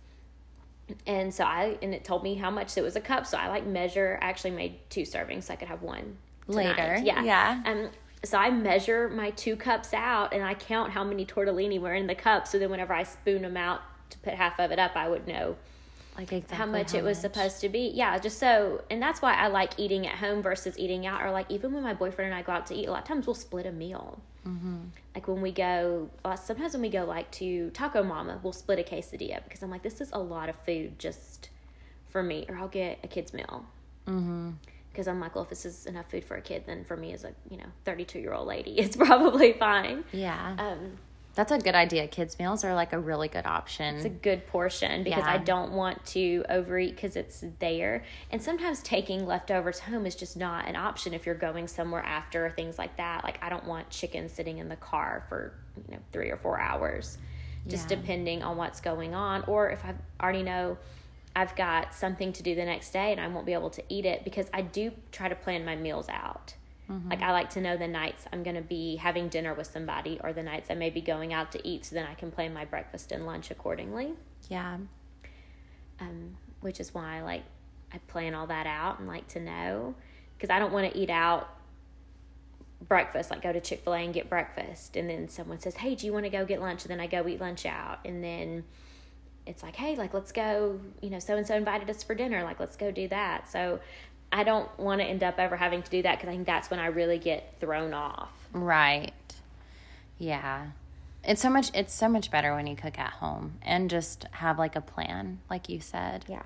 And 1.04 1.34
so 1.34 1.42
I, 1.44 1.78
and 1.82 1.92
it 1.92 2.04
told 2.04 2.22
me 2.22 2.36
how 2.36 2.50
much 2.50 2.78
it 2.78 2.82
was 2.82 2.94
a 2.94 3.00
cup. 3.00 3.26
So 3.26 3.36
I 3.36 3.48
like 3.48 3.66
measure, 3.66 4.20
I 4.22 4.26
actually 4.26 4.52
made 4.52 4.78
two 4.88 5.02
servings 5.02 5.44
so 5.44 5.54
I 5.54 5.56
could 5.56 5.68
have 5.68 5.82
one 5.82 6.18
tonight. 6.46 6.78
later. 6.78 7.00
Yeah. 7.02 7.24
Yeah. 7.24 7.62
Um, 7.66 7.90
so 8.24 8.38
I 8.38 8.50
measure 8.50 9.08
my 9.08 9.30
two 9.30 9.56
cups 9.56 9.92
out 9.92 10.32
and 10.32 10.44
I 10.44 10.54
count 10.54 10.92
how 10.92 11.02
many 11.02 11.26
tortellini 11.26 11.80
were 11.80 11.94
in 11.94 12.06
the 12.06 12.14
cup. 12.14 12.46
So 12.46 12.60
then 12.60 12.70
whenever 12.70 12.94
I 12.94 13.02
spoon 13.02 13.42
them 13.42 13.56
out 13.56 13.80
to 14.10 14.18
put 14.18 14.34
half 14.34 14.60
of 14.60 14.70
it 14.70 14.78
up, 14.78 14.92
I 14.94 15.08
would 15.08 15.26
know 15.26 15.56
like 16.16 16.32
exactly 16.32 16.56
how 16.58 16.66
much 16.66 16.92
how 16.92 16.98
it 16.98 17.04
was 17.04 17.22
much. 17.22 17.32
supposed 17.32 17.60
to 17.62 17.68
be. 17.68 17.90
Yeah, 17.94 18.18
just 18.18 18.38
so, 18.38 18.82
and 18.90 19.00
that's 19.00 19.22
why 19.22 19.34
I 19.34 19.46
like 19.48 19.78
eating 19.78 20.06
at 20.06 20.16
home 20.16 20.42
versus 20.42 20.78
eating 20.78 21.06
out. 21.06 21.22
Or 21.22 21.30
like 21.30 21.50
even 21.50 21.72
when 21.72 21.82
my 21.82 21.94
boyfriend 21.94 22.32
and 22.32 22.38
I 22.38 22.42
go 22.42 22.52
out 22.52 22.66
to 22.66 22.74
eat, 22.74 22.86
a 22.86 22.90
lot 22.90 23.02
of 23.02 23.08
times 23.08 23.26
we'll 23.26 23.34
split 23.34 23.66
a 23.66 23.72
meal. 23.72 24.20
Mm-hmm. 24.46 24.78
Like 25.14 25.28
when 25.28 25.40
we 25.40 25.52
go, 25.52 26.10
uh, 26.24 26.36
sometimes 26.36 26.74
when 26.74 26.82
we 26.82 26.90
go 26.90 27.04
like 27.04 27.30
to 27.32 27.70
Taco 27.70 28.02
Mama, 28.02 28.40
we'll 28.42 28.52
split 28.52 28.78
a 28.78 28.82
quesadilla 28.82 29.42
because 29.44 29.62
I'm 29.62 29.70
like, 29.70 29.82
this 29.82 30.00
is 30.00 30.10
a 30.12 30.18
lot 30.18 30.48
of 30.48 30.56
food 30.66 30.98
just 30.98 31.48
for 32.08 32.22
me. 32.22 32.44
Or 32.48 32.56
I'll 32.56 32.68
get 32.68 32.98
a 33.02 33.08
kid's 33.08 33.32
meal. 33.32 33.64
Mm-hmm 34.06 34.50
because 34.92 35.08
I'm 35.08 35.20
like, 35.20 35.34
well, 35.34 35.44
if 35.44 35.50
this 35.50 35.64
is 35.64 35.86
enough 35.86 36.10
food 36.10 36.24
for 36.24 36.36
a 36.36 36.42
kid, 36.42 36.64
then 36.66 36.84
for 36.84 36.96
me 36.96 37.12
as 37.12 37.24
a 37.24 37.32
you 37.50 37.56
know 37.56 37.66
32 37.84 38.18
year 38.18 38.34
old 38.34 38.46
lady, 38.46 38.72
it's 38.78 38.96
probably 38.96 39.52
fine. 39.54 40.04
Yeah. 40.12 40.56
Um, 40.58 40.98
that's 41.34 41.50
a 41.50 41.58
good 41.58 41.74
idea. 41.74 42.06
Kids 42.08 42.38
meals 42.38 42.62
are 42.64 42.74
like 42.74 42.92
a 42.92 42.98
really 42.98 43.28
good 43.28 43.46
option. 43.46 43.96
It's 43.96 44.04
a 44.04 44.10
good 44.10 44.46
portion 44.46 45.02
because 45.02 45.24
Yeah. 45.24 45.32
I 45.32 45.38
don't 45.38 45.72
want 45.72 46.04
to 46.06 46.44
overeat 46.50 46.94
because 46.94 47.16
it's 47.16 47.42
there. 47.58 48.04
And 48.30 48.42
sometimes 48.42 48.82
taking 48.82 49.26
leftovers 49.26 49.78
home 49.80 50.04
is 50.04 50.14
just 50.14 50.36
not 50.36 50.66
an 50.68 50.76
option 50.76 51.14
if 51.14 51.24
you're 51.24 51.34
going 51.34 51.68
somewhere 51.68 52.02
after 52.02 52.44
or 52.46 52.50
things 52.50 52.78
like 52.78 52.96
that. 52.98 53.24
Like 53.24 53.38
I 53.42 53.48
don't 53.48 53.66
want 53.66 53.88
chicken 53.88 54.28
sitting 54.28 54.58
in 54.58 54.68
the 54.68 54.76
car 54.76 55.24
for 55.28 55.54
you 55.88 55.94
know 55.96 56.02
three 56.12 56.30
or 56.30 56.36
four 56.36 56.60
hours, 56.60 57.16
just 57.66 57.90
Yeah. 57.90 57.96
depending 57.96 58.42
on 58.42 58.56
what's 58.58 58.80
going 58.80 59.14
on. 59.14 59.44
Or 59.46 59.70
if 59.70 59.84
I 59.84 59.94
already 60.22 60.42
know 60.42 60.76
I've 61.34 61.56
got 61.56 61.94
something 61.94 62.34
to 62.34 62.42
do 62.42 62.54
the 62.54 62.64
next 62.66 62.90
day 62.92 63.10
and 63.10 63.18
I 63.18 63.26
won't 63.28 63.46
be 63.46 63.54
able 63.54 63.70
to 63.70 63.82
eat 63.88 64.04
it 64.04 64.22
because 64.22 64.50
I 64.52 64.60
do 64.60 64.92
try 65.12 65.30
to 65.30 65.34
plan 65.34 65.64
my 65.64 65.76
meals 65.76 66.10
out. 66.10 66.52
Like 67.08 67.22
I 67.22 67.32
like 67.32 67.50
to 67.50 67.60
know 67.60 67.76
the 67.76 67.88
nights 67.88 68.24
I'm 68.32 68.42
going 68.42 68.56
to 68.56 68.62
be 68.62 68.96
having 68.96 69.28
dinner 69.28 69.54
with 69.54 69.66
somebody 69.66 70.18
or 70.22 70.32
the 70.32 70.42
nights 70.42 70.70
I 70.70 70.74
may 70.74 70.90
be 70.90 71.00
going 71.00 71.32
out 71.32 71.52
to 71.52 71.68
eat 71.68 71.84
so 71.86 71.94
then 71.94 72.06
I 72.06 72.14
can 72.14 72.30
plan 72.30 72.52
my 72.52 72.64
breakfast 72.64 73.12
and 73.12 73.26
lunch 73.26 73.50
accordingly. 73.50 74.12
yeah. 74.48 74.78
Um, 76.00 76.36
which 76.60 76.80
is 76.80 76.92
why 76.92 77.18
I 77.18 77.22
like 77.22 77.42
I 77.92 77.98
plan 78.08 78.34
all 78.34 78.46
that 78.46 78.66
out 78.66 78.98
and 78.98 79.06
like 79.06 79.28
to 79.28 79.40
know 79.40 79.94
because 80.36 80.50
I 80.50 80.58
don't 80.58 80.72
want 80.72 80.92
to 80.92 80.98
eat 80.98 81.10
out 81.10 81.48
breakfast 82.88 83.30
like 83.30 83.42
go 83.42 83.52
to 83.52 83.60
Chick-fil-A 83.60 83.98
and 83.98 84.12
get 84.12 84.28
breakfast 84.28 84.96
and 84.96 85.08
then 85.08 85.28
someone 85.28 85.60
says, 85.60 85.76
"Hey, 85.76 85.94
do 85.94 86.06
you 86.06 86.12
want 86.12 86.24
to 86.24 86.30
go 86.30 86.44
get 86.44 86.60
lunch?" 86.60 86.82
and 86.82 86.90
then 86.90 87.00
I 87.00 87.06
go 87.06 87.26
eat 87.28 87.40
lunch 87.40 87.64
out 87.66 88.00
and 88.04 88.24
then 88.24 88.64
it's 89.46 89.62
like, 89.62 89.76
"Hey, 89.76 89.96
like 89.96 90.14
let's 90.14 90.32
go, 90.32 90.80
you 91.00 91.10
know, 91.10 91.18
so 91.18 91.36
and 91.36 91.46
so 91.46 91.54
invited 91.54 91.88
us 91.90 92.02
for 92.02 92.14
dinner, 92.14 92.42
like 92.42 92.58
let's 92.58 92.76
go 92.76 92.90
do 92.90 93.08
that." 93.08 93.50
So 93.50 93.80
I 94.32 94.44
don't 94.44 94.68
want 94.78 95.02
to 95.02 95.06
end 95.06 95.22
up 95.22 95.38
ever 95.38 95.56
having 95.56 95.82
to 95.82 95.90
do 95.90 96.02
that 96.02 96.16
because 96.16 96.28
I 96.28 96.32
think 96.32 96.46
that's 96.46 96.70
when 96.70 96.80
I 96.80 96.86
really 96.86 97.18
get 97.18 97.54
thrown 97.60 97.92
off. 97.92 98.32
Right. 98.52 99.12
Yeah. 100.18 100.68
It's 101.22 101.42
so 101.42 101.50
much 101.50 101.70
it's 101.74 101.94
so 101.94 102.08
much 102.08 102.30
better 102.30 102.54
when 102.54 102.66
you 102.66 102.74
cook 102.74 102.98
at 102.98 103.12
home 103.14 103.58
and 103.62 103.90
just 103.90 104.24
have 104.32 104.58
like 104.58 104.74
a 104.74 104.80
plan, 104.80 105.40
like 105.50 105.68
you 105.68 105.80
said. 105.80 106.24
Yeah. 106.28 106.42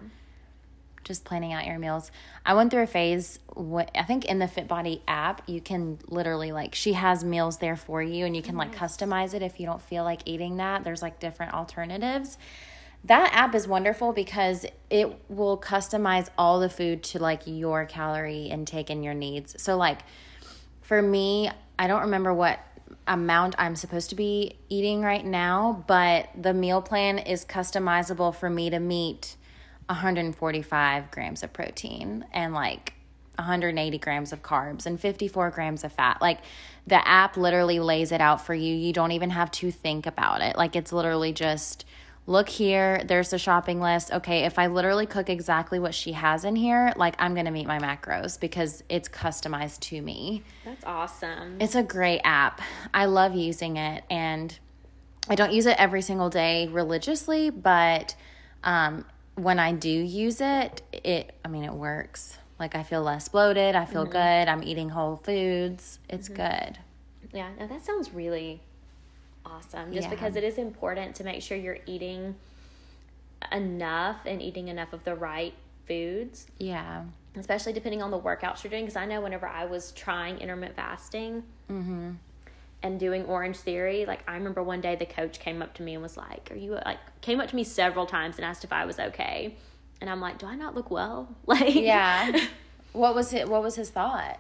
Just 1.05 1.25
planning 1.25 1.53
out 1.53 1.65
your 1.65 1.79
meals. 1.79 2.11
I 2.45 2.55
went 2.55 2.73
through 2.73 2.83
a 2.83 2.87
phase 2.89 3.39
what 3.55 3.91
I 3.95 4.03
think 4.03 4.25
in 4.25 4.41
the 4.41 4.49
Fit 4.49 4.67
Body 4.67 5.03
app, 5.07 5.49
you 5.49 5.61
can 5.61 5.99
literally 6.09 6.51
like 6.51 6.75
she 6.75 6.95
has 6.95 7.23
meals 7.23 7.59
there 7.59 7.77
for 7.77 8.03
you 8.03 8.27
and 8.27 8.35
you 8.35 8.43
can 8.43 8.57
like 8.57 8.75
customize 8.75 9.33
it 9.33 9.43
if 9.43 9.61
you 9.61 9.67
don't 9.67 9.81
feel 9.81 10.03
like 10.03 10.23
eating 10.25 10.57
that. 10.57 10.83
There's 10.83 11.03
like 11.03 11.21
different 11.21 11.55
alternatives. 11.55 12.37
That 13.07 13.31
app 13.33 13.55
is 13.55 13.69
wonderful 13.69 14.13
because 14.13 14.67
it 14.91 15.17
will 15.29 15.57
customize 15.57 16.29
all 16.37 16.59
the 16.59 16.69
food 16.69 17.05
to 17.05 17.21
like 17.21 17.43
your 17.47 17.87
calorie 17.87 18.47
intake 18.47 18.91
and 18.91 19.05
your 19.05 19.15
needs. 19.15 19.63
So 19.63 19.77
like 19.77 20.01
for 20.83 21.01
me, 21.01 21.51
I 21.79 21.87
don't 21.87 22.03
remember 22.03 22.35
what 22.35 22.59
amount 23.07 23.55
I'm 23.59 23.77
supposed 23.77 24.11
to 24.11 24.17
be 24.17 24.59
eating 24.69 25.03
right 25.03 25.25
now, 25.25 25.85
but 25.87 26.31
the 26.37 26.53
meal 26.53 26.83
plan 26.83 27.19
is 27.19 27.45
customizable 27.45 28.35
for 28.35 28.51
me 28.51 28.71
to 28.71 28.81
meet 28.81 29.37
145 29.89 31.11
grams 31.13 31.45
of 31.45 31.53
protein 31.53 32.25
and 32.33 32.53
like 32.53 32.95
180 33.37 33.99
grams 33.99 34.33
of 34.33 34.43
carbs 34.43 34.85
and 34.85 34.99
54 34.99 35.51
grams 35.51 35.85
of 35.85 35.93
fat. 35.93 36.21
Like 36.21 36.41
the 36.89 37.07
app 37.07 37.37
literally 37.37 37.79
lays 37.79 38.11
it 38.11 38.21
out 38.21 38.41
for 38.45 38.55
you. 38.55 38.75
You 38.75 38.93
don't 38.93 39.13
even 39.13 39.31
have 39.31 39.53
to 39.53 39.71
think 39.71 40.07
about 40.07 40.41
it. 40.41 40.57
Like 40.57 40.75
it's 40.75 40.93
literally 40.93 41.33
just 41.33 41.85
look 42.27 42.49
here, 42.49 43.03
there's 43.05 43.31
the 43.31 43.39
shopping 43.39 43.81
list. 43.81 44.13
Okay, 44.13 44.45
if 44.45 44.59
I 44.59 44.67
literally 44.67 45.07
cook 45.07 45.31
exactly 45.31 45.79
what 45.79 45.95
she 45.95 46.13
has 46.13 46.45
in 46.45 46.57
here, 46.57 46.93
like 46.97 47.15
I'm 47.19 47.35
going 47.35 47.47
to 47.47 47.53
meet 47.53 47.67
my 47.67 47.79
macros 47.79 48.39
because 48.39 48.83
it's 48.89 49.09
customized 49.09 49.81
to 49.81 50.03
me. 50.03 50.43
That's 50.65 50.85
awesome. 50.85 51.61
It's 51.61 51.75
a 51.75 51.83
great 51.83 52.21
app. 52.25 52.61
I 52.93 53.07
love 53.07 53.35
using 53.35 53.77
it 53.77 54.05
and 54.11 54.57
I 55.29 55.35
don't 55.35 55.53
use 55.53 55.67
it 55.67 55.77
every 55.79 56.03
single 56.03 56.31
day 56.31 56.69
religiously, 56.69 57.51
but 57.51 58.15
um, 58.65 59.05
when 59.37 59.59
I 59.59 59.73
do 59.73 59.89
use 59.91 60.41
it, 60.41 60.83
it 60.93 61.33
I 61.45 61.49
mean 61.49 61.65
it 61.65 61.73
works. 61.73 62.39
Like 62.59 62.75
I 62.75 62.83
feel 62.83 63.03
less 63.03 63.29
bloated, 63.29 63.75
I 63.75 63.85
feel 63.85 64.07
good, 64.07 64.49
I'm 64.49 64.63
eating 64.63 64.89
whole 64.89 65.17
foods. 65.17 65.99
It's 66.09 66.29
good. 66.29 66.79
Yeah, 67.33 67.51
no, 67.59 67.67
that 67.67 67.85
sounds 67.85 68.15
really 68.15 68.63
awesome. 69.47 69.93
Just 69.93 70.09
Yeah. 70.09 70.11
because 70.15 70.37
it 70.37 70.45
is 70.45 70.59
important 70.59 71.15
to 71.17 71.25
make 71.25 71.43
sure 71.43 71.57
you're 71.57 71.79
eating 71.87 72.35
enough 73.53 74.19
and 74.27 74.43
eating 74.43 74.69
enough 74.69 74.93
of 74.93 75.05
the 75.05 75.15
right 75.15 75.55
foods, 75.87 76.47
Yeah. 76.59 77.05
especially 77.37 77.73
depending 77.73 78.03
on 78.03 78.11
the 78.11 78.19
workouts 78.19 78.65
you're 78.65 78.71
doing. 78.71 78.85
Because 78.85 78.97
I 78.97 79.07
know 79.07 79.21
whenever 79.21 79.47
I 79.47 79.65
was 79.67 79.93
trying 79.93 80.39
intermittent 80.39 80.77
fasting 80.77 81.45
mm-hmm. 81.71 82.13
and 82.83 83.01
doing 83.01 83.25
Orange 83.27 83.59
Theory, 83.59 84.05
like 84.05 84.21
I 84.29 84.35
remember 84.35 84.63
one 84.63 84.81
day 84.81 84.97
the 84.97 85.07
coach 85.07 85.39
came 85.39 85.63
up 85.63 85.75
to 85.75 85.83
me 85.83 85.95
and 85.95 86.03
was 86.03 86.17
like, 86.17 86.51
"Are 86.51 86.57
you 86.57 86.73
like?" 86.85 86.99
Came 87.21 87.41
up 87.41 87.49
to 87.51 87.57
me 87.57 87.63
several 87.65 88.07
times 88.07 88.37
and 88.37 88.45
asked 88.45 88.65
if 88.65 88.73
I 88.73 88.85
was 88.85 88.99
okay, 88.99 89.55
and 90.01 90.11
I'm 90.11 90.21
like, 90.21 90.39
"Do 90.39 90.47
I 90.47 90.57
not 90.57 90.75
look 90.75 90.91
well?" 90.91 91.29
Like, 91.47 91.75
Yeah. 91.75 92.37
what 92.93 93.15
was 93.15 93.33
it 93.33 93.49
what 93.49 93.63
was 93.63 93.77
his 93.77 93.91
thought? 93.91 94.39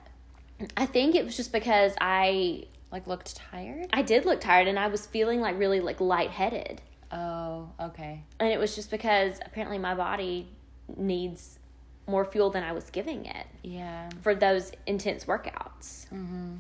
I 0.77 0.87
think 0.87 1.15
it 1.15 1.25
was 1.25 1.37
just 1.37 1.53
because 1.53 1.93
I 2.01 2.65
Like 2.93 3.07
looked 3.07 3.37
tired? 3.37 3.89
I 3.93 4.03
did 4.03 4.25
look 4.25 4.41
tired 4.41 4.69
and 4.69 4.79
I 4.79 4.87
was 4.89 5.07
feeling 5.07 5.41
like 5.41 5.59
really 5.59 5.81
like 5.81 6.01
lightheaded. 6.01 6.81
Oh, 7.13 7.71
okay. 7.81 8.23
and 8.41 8.49
it 8.51 8.59
was 8.59 8.75
just 8.75 8.91
because 8.91 9.39
apparently 9.47 9.79
my 9.79 9.95
body 9.95 10.49
needs 10.97 11.59
more 12.09 12.25
fuel 12.25 12.51
than 12.51 12.63
I 12.65 12.73
was 12.73 12.91
giving 12.91 13.27
it 13.27 13.47
Yeah. 13.63 14.09
for 14.23 14.35
those 14.35 14.73
intense 14.87 15.25
workouts. 15.25 16.09
Mhm. 16.11 16.59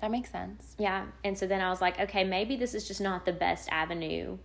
That 0.00 0.10
makes 0.10 0.30
sense. 0.30 0.74
Yeah. 0.78 1.06
And 1.24 1.36
so 1.38 1.46
then 1.46 1.60
I 1.60 1.68
was 1.70 1.80
like, 1.82 1.98
okay, 2.00 2.24
maybe 2.24 2.56
this 2.56 2.74
is 2.74 2.86
just 2.88 3.00
not 3.00 3.24
the 3.26 3.32
best 3.32 3.68
avenue 3.70 4.38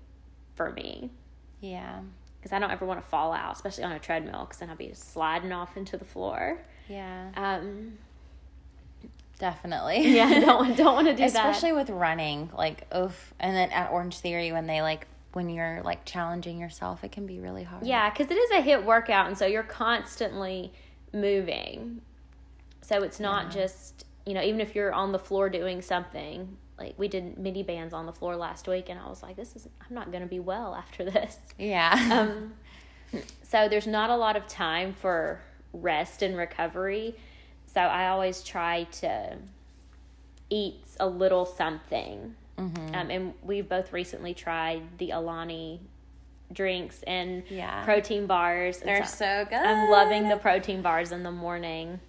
for 0.56 0.72
me 0.72 1.12
Yeah. 1.62 2.02
because 2.38 2.52
I 2.54 2.60
don't 2.60 2.72
ever 2.72 2.86
want 2.86 3.02
to 3.02 3.08
fall 3.08 3.32
out, 3.34 3.54
especially 3.56 3.84
on 3.86 3.92
a 3.94 4.00
treadmill, 4.00 4.42
because 4.46 4.60
then 4.60 4.70
I'll 4.70 4.76
be 4.76 4.94
sliding 4.94 5.52
off 5.54 5.78
into 5.78 5.96
the 5.98 6.06
floor. 6.06 6.60
Yeah. 6.90 7.32
Um, 7.36 7.98
Definitely. 9.40 10.16
yeah, 10.16 10.40
don't 10.40 10.76
don't 10.78 10.96
want 10.96 11.08
to 11.08 11.14
do 11.14 11.20
that. 11.20 11.28
Especially 11.28 11.74
with 11.74 11.90
running, 11.90 12.50
like 12.58 12.88
oof. 12.96 13.34
And 13.40 13.56
then 13.56 13.72
at 13.72 13.92
Orange 13.92 14.20
Theory 14.20 14.52
when 14.52 14.68
they 14.68 14.82
like 14.82 15.08
when 15.34 15.50
you're 15.50 15.82
like 15.84 16.06
challenging 16.06 16.60
yourself, 16.60 17.04
it 17.04 17.12
can 17.12 17.26
be 17.26 17.40
really 17.40 17.64
hard. 17.64 17.86
Yeah, 17.86 18.10
because 18.10 18.32
it 18.32 18.36
is 18.36 18.52
a 18.52 18.62
HIIT 18.62 18.86
workout, 18.86 19.28
and 19.28 19.38
so 19.38 19.46
you're 19.46 19.64
constantly 19.64 20.72
moving. 21.14 22.02
So 22.82 23.04
it's 23.04 23.20
not 23.20 23.52
just 23.52 24.06
you 24.26 24.34
know 24.34 24.42
even 24.42 24.62
if 24.62 24.76
you're 24.76 24.94
on 24.94 25.12
the 25.12 25.20
floor 25.20 25.50
doing 25.50 25.82
something. 25.82 26.58
Like 26.78 26.96
we 26.98 27.08
did 27.08 27.38
mini 27.38 27.64
bands 27.64 27.94
on 27.94 28.06
the 28.06 28.12
floor 28.12 28.36
last 28.36 28.68
week, 28.68 28.90
and 28.90 29.00
I 29.00 29.08
was 29.08 29.24
like, 29.24 29.38
"This 29.38 29.56
is 29.56 29.68
I'm 29.80 29.96
not 29.96 30.12
going 30.12 30.24
to 30.24 30.30
be 30.30 30.42
well 30.42 30.76
after 30.76 31.06
this." 31.06 31.38
Yeah. 31.58 31.94
um, 32.12 32.54
so 33.44 33.70
there's 33.70 33.88
not 33.88 34.10
a 34.10 34.16
lot 34.18 34.36
of 34.36 34.46
time 34.46 34.94
for 34.94 35.40
rest 35.72 36.22
and 36.22 36.36
recovery. 36.36 37.16
So 37.76 37.82
I 37.82 38.08
always 38.08 38.42
try 38.42 38.86
to 39.02 39.36
eat 40.50 40.86
a 40.98 41.06
little 41.08 41.46
something. 41.46 42.34
Mm-hmm. 42.58 42.96
Um, 42.96 43.12
and 43.12 43.34
we've 43.44 43.68
both 43.68 43.92
recently 43.92 44.34
tried 44.34 44.82
the 44.98 45.12
Alani 45.12 45.82
drinks 46.54 47.04
and 47.06 47.44
Yeah. 47.50 47.84
protein 47.84 48.28
bars. 48.28 48.78
and 48.80 48.88
They're 48.88 49.06
so 49.06 49.44
good. 49.50 49.58
I'm 49.58 49.92
loving 49.92 50.30
the 50.30 50.38
protein 50.38 50.82
bars 50.82 51.12
in 51.12 51.24
the 51.24 51.34
morning. 51.34 52.00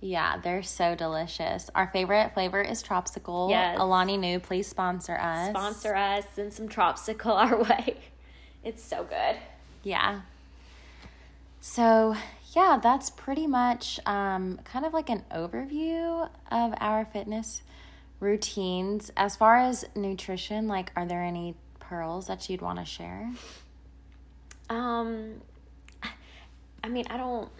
Yeah, 0.00 0.36
they're 0.40 0.62
so 0.62 0.94
delicious. 0.94 1.70
Our 1.74 1.88
favorite 1.88 2.32
flavor 2.32 2.62
is 2.62 2.80
Tropsicle. 2.84 3.50
Yes. 3.50 3.78
Alani 3.80 4.16
Nu, 4.18 4.38
please 4.38 4.68
sponsor 4.68 5.18
us. 5.18 5.48
Sponsor 5.50 5.96
us, 5.96 6.24
send 6.36 6.52
some 6.52 6.68
Tropsicle 6.68 7.26
our 7.50 7.64
way. 7.64 7.96
It's 8.62 8.84
so 8.84 9.02
good. 9.02 9.38
Yeah. 9.82 10.20
So, 11.60 12.14
yeah, 12.56 12.80
that's 12.82 13.10
pretty 13.10 13.46
much 13.46 14.00
um, 14.06 14.58
kind 14.64 14.86
of 14.86 14.94
like 14.94 15.10
an 15.10 15.24
overview 15.30 16.26
of 16.50 16.74
our 16.80 17.04
fitness 17.04 17.60
routines. 18.18 19.12
As 19.14 19.36
far 19.36 19.58
as 19.58 19.84
nutrition, 19.94 20.66
like, 20.66 20.90
are 20.96 21.04
there 21.04 21.22
any 21.22 21.54
pearls 21.78 22.28
that 22.28 22.48
you'd 22.48 22.62
want 22.62 22.78
to 22.78 22.86
share? 22.86 23.30
Um, 24.70 25.42
I 26.82 26.88
mean, 26.88 27.04
I 27.10 27.18
don't, 27.18 27.50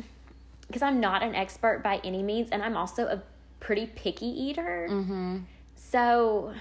because 0.67 0.81
I'm 0.81 0.99
not 0.99 1.23
an 1.23 1.35
expert 1.35 1.83
by 1.85 2.01
any 2.03 2.23
means, 2.23 2.49
and 2.51 2.63
I'm 2.63 2.77
also 2.77 3.05
a 3.07 3.23
pretty 3.61 3.87
picky 3.87 4.27
eater. 4.27 4.89
Mm-hmm. 4.91 5.41
So, 5.77 6.55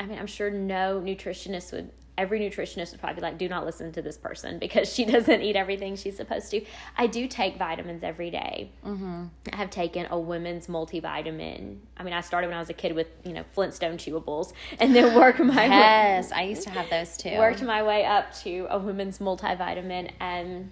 I 0.00 0.06
mean, 0.06 0.18
I'm 0.18 0.26
sure 0.26 0.50
no 0.50 1.00
nutritionist 1.00 1.72
would, 1.72 1.92
every 2.18 2.40
nutritionist 2.40 2.90
would 2.90 3.00
probably 3.00 3.14
be 3.14 3.20
like, 3.22 3.38
do 3.38 3.48
not 3.48 3.64
listen 3.64 3.92
to 3.92 4.02
this 4.02 4.18
person 4.18 4.58
because 4.64 4.92
she 4.92 5.06
doesn't 5.06 5.40
eat 5.40 5.56
everything 5.56 5.96
she's 5.96 6.16
supposed 6.16 6.50
to. 6.50 6.62
I 6.96 7.06
do 7.06 7.26
take 7.26 7.56
vitamins 7.56 8.02
every 8.02 8.30
day. 8.30 8.70
Mm-hmm. 8.84 9.26
I 9.52 9.56
have 9.56 9.70
taken 9.70 10.06
a 10.10 10.18
women's 10.18 10.66
multivitamin. 10.66 11.78
I 11.96 12.02
mean, 12.02 12.12
I 12.12 12.20
started 12.20 12.48
when 12.48 12.56
I 12.56 12.60
was 12.60 12.68
a 12.68 12.74
kid 12.74 12.94
with, 12.94 13.06
you 13.24 13.32
know, 13.32 13.44
Flintstone 13.52 13.96
chewables 13.96 14.52
and 14.80 14.94
then 14.94 15.14
worked 15.14 15.38
my 15.38 15.68
way 15.68 15.68
Yes, 15.68 16.32
I 16.32 16.42
used 16.42 16.64
to 16.64 16.70
have 16.70 16.90
those 16.90 17.16
too. 17.16 17.38
worked 17.38 17.62
my 17.62 17.82
way 17.82 18.04
up 18.04 18.34
to 18.40 18.66
a 18.68 18.78
women's 18.78 19.18
multivitamin 19.18 20.10
and 20.20 20.70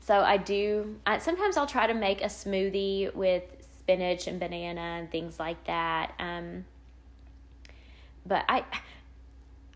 so 0.00 0.20
i 0.20 0.36
do 0.36 0.96
I, 1.06 1.18
sometimes 1.18 1.56
i'll 1.56 1.66
try 1.66 1.86
to 1.86 1.94
make 1.94 2.22
a 2.22 2.26
smoothie 2.26 3.14
with 3.14 3.42
spinach 3.78 4.26
and 4.26 4.38
banana 4.38 4.80
and 4.80 5.10
things 5.10 5.38
like 5.38 5.64
that 5.64 6.12
um, 6.18 6.64
but 8.24 8.44
i 8.48 8.64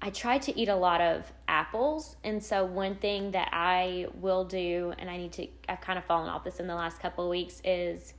i 0.02 0.10
try 0.10 0.36
to 0.36 0.58
eat 0.58 0.68
a 0.68 0.76
lot 0.76 1.00
of 1.00 1.32
apples 1.48 2.16
and 2.22 2.42
so 2.42 2.64
one 2.64 2.94
thing 2.96 3.30
that 3.30 3.48
i 3.52 4.06
will 4.20 4.44
do 4.44 4.92
and 4.98 5.08
i 5.08 5.16
need 5.16 5.32
to 5.32 5.46
i've 5.68 5.80
kind 5.80 5.98
of 5.98 6.04
fallen 6.04 6.28
off 6.28 6.44
this 6.44 6.60
in 6.60 6.66
the 6.66 6.74
last 6.74 7.00
couple 7.00 7.24
of 7.24 7.30
weeks 7.30 7.62
is 7.64 8.12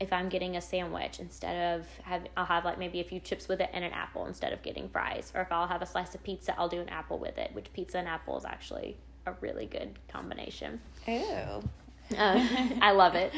if 0.00 0.12
I'm 0.12 0.28
getting 0.28 0.56
a 0.56 0.60
sandwich 0.60 1.18
instead 1.18 1.76
of 1.76 1.86
have 2.04 2.22
I'll 2.36 2.44
have 2.44 2.64
like 2.64 2.78
maybe 2.78 3.00
a 3.00 3.04
few 3.04 3.20
chips 3.20 3.48
with 3.48 3.60
it 3.60 3.70
and 3.72 3.84
an 3.84 3.92
apple 3.92 4.26
instead 4.26 4.52
of 4.52 4.62
getting 4.62 4.88
fries. 4.88 5.32
Or 5.34 5.42
if 5.42 5.50
I'll 5.50 5.66
have 5.66 5.82
a 5.82 5.86
slice 5.86 6.14
of 6.14 6.22
pizza, 6.22 6.58
I'll 6.58 6.68
do 6.68 6.80
an 6.80 6.88
apple 6.88 7.18
with 7.18 7.38
it, 7.38 7.50
which 7.52 7.72
pizza 7.72 7.98
and 7.98 8.08
apple 8.08 8.38
is 8.38 8.44
actually 8.44 8.96
a 9.26 9.32
really 9.40 9.66
good 9.66 9.98
combination. 10.08 10.80
Ooh. 11.08 11.62
Uh, 12.16 12.46
I 12.80 12.92
love 12.92 13.14
it. 13.14 13.34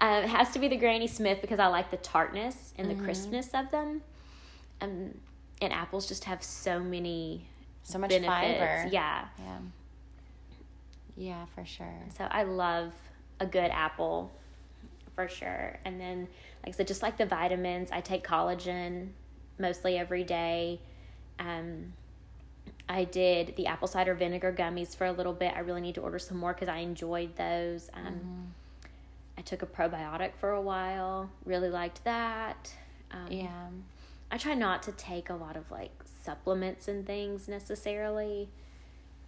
Um, 0.00 0.24
it 0.24 0.28
has 0.28 0.50
to 0.52 0.58
be 0.58 0.68
the 0.68 0.76
Granny 0.76 1.06
Smith 1.06 1.40
because 1.40 1.58
I 1.58 1.66
like 1.68 1.90
the 1.90 1.96
tartness 1.96 2.74
and 2.76 2.90
the 2.90 2.94
crispness 2.94 3.50
of 3.54 3.70
them. 3.70 4.02
Um, 4.80 5.14
and 5.62 5.72
apples 5.72 6.06
just 6.06 6.24
have 6.24 6.42
so 6.42 6.80
many 6.80 7.46
So 7.84 7.98
much 7.98 8.10
benefits. 8.10 8.28
fiber. 8.28 8.88
Yeah. 8.90 9.24
Yeah. 9.38 9.58
Yeah, 11.16 11.44
for 11.54 11.64
sure. 11.64 12.02
So 12.16 12.24
I 12.30 12.42
love 12.42 12.92
a 13.40 13.46
good 13.46 13.70
apple 13.70 14.30
for 15.14 15.28
sure. 15.28 15.78
And 15.84 16.00
then, 16.00 16.20
like 16.64 16.74
I 16.74 16.76
said, 16.76 16.86
just 16.88 17.02
like 17.02 17.16
the 17.16 17.26
vitamins, 17.26 17.90
I 17.92 18.00
take 18.00 18.26
collagen 18.26 19.08
mostly 19.58 19.98
every 19.98 20.24
day. 20.24 20.80
Um, 21.38 21.92
I 22.88 23.04
did 23.04 23.54
the 23.56 23.66
apple 23.66 23.88
cider 23.88 24.14
vinegar 24.14 24.52
gummies 24.52 24.96
for 24.96 25.06
a 25.06 25.12
little 25.12 25.32
bit. 25.32 25.52
I 25.54 25.60
really 25.60 25.80
need 25.80 25.94
to 25.96 26.00
order 26.00 26.18
some 26.18 26.38
more 26.38 26.52
because 26.54 26.68
I 26.68 26.78
enjoyed 26.78 27.36
those. 27.36 27.90
Um, 27.94 28.54
I 29.38 29.42
took 29.42 29.62
a 29.62 29.66
probiotic 29.66 30.34
for 30.34 30.50
a 30.50 30.60
while, 30.60 31.30
really 31.44 31.68
liked 31.70 32.04
that. 32.04 32.72
Um, 33.10 33.30
Yeah. 33.30 33.61
I 34.32 34.38
try 34.38 34.54
not 34.54 34.82
to 34.84 34.92
take 34.92 35.28
a 35.28 35.34
lot 35.34 35.56
of 35.56 35.70
like 35.70 35.92
supplements 36.24 36.88
and 36.88 37.06
things 37.06 37.48
necessarily. 37.48 38.48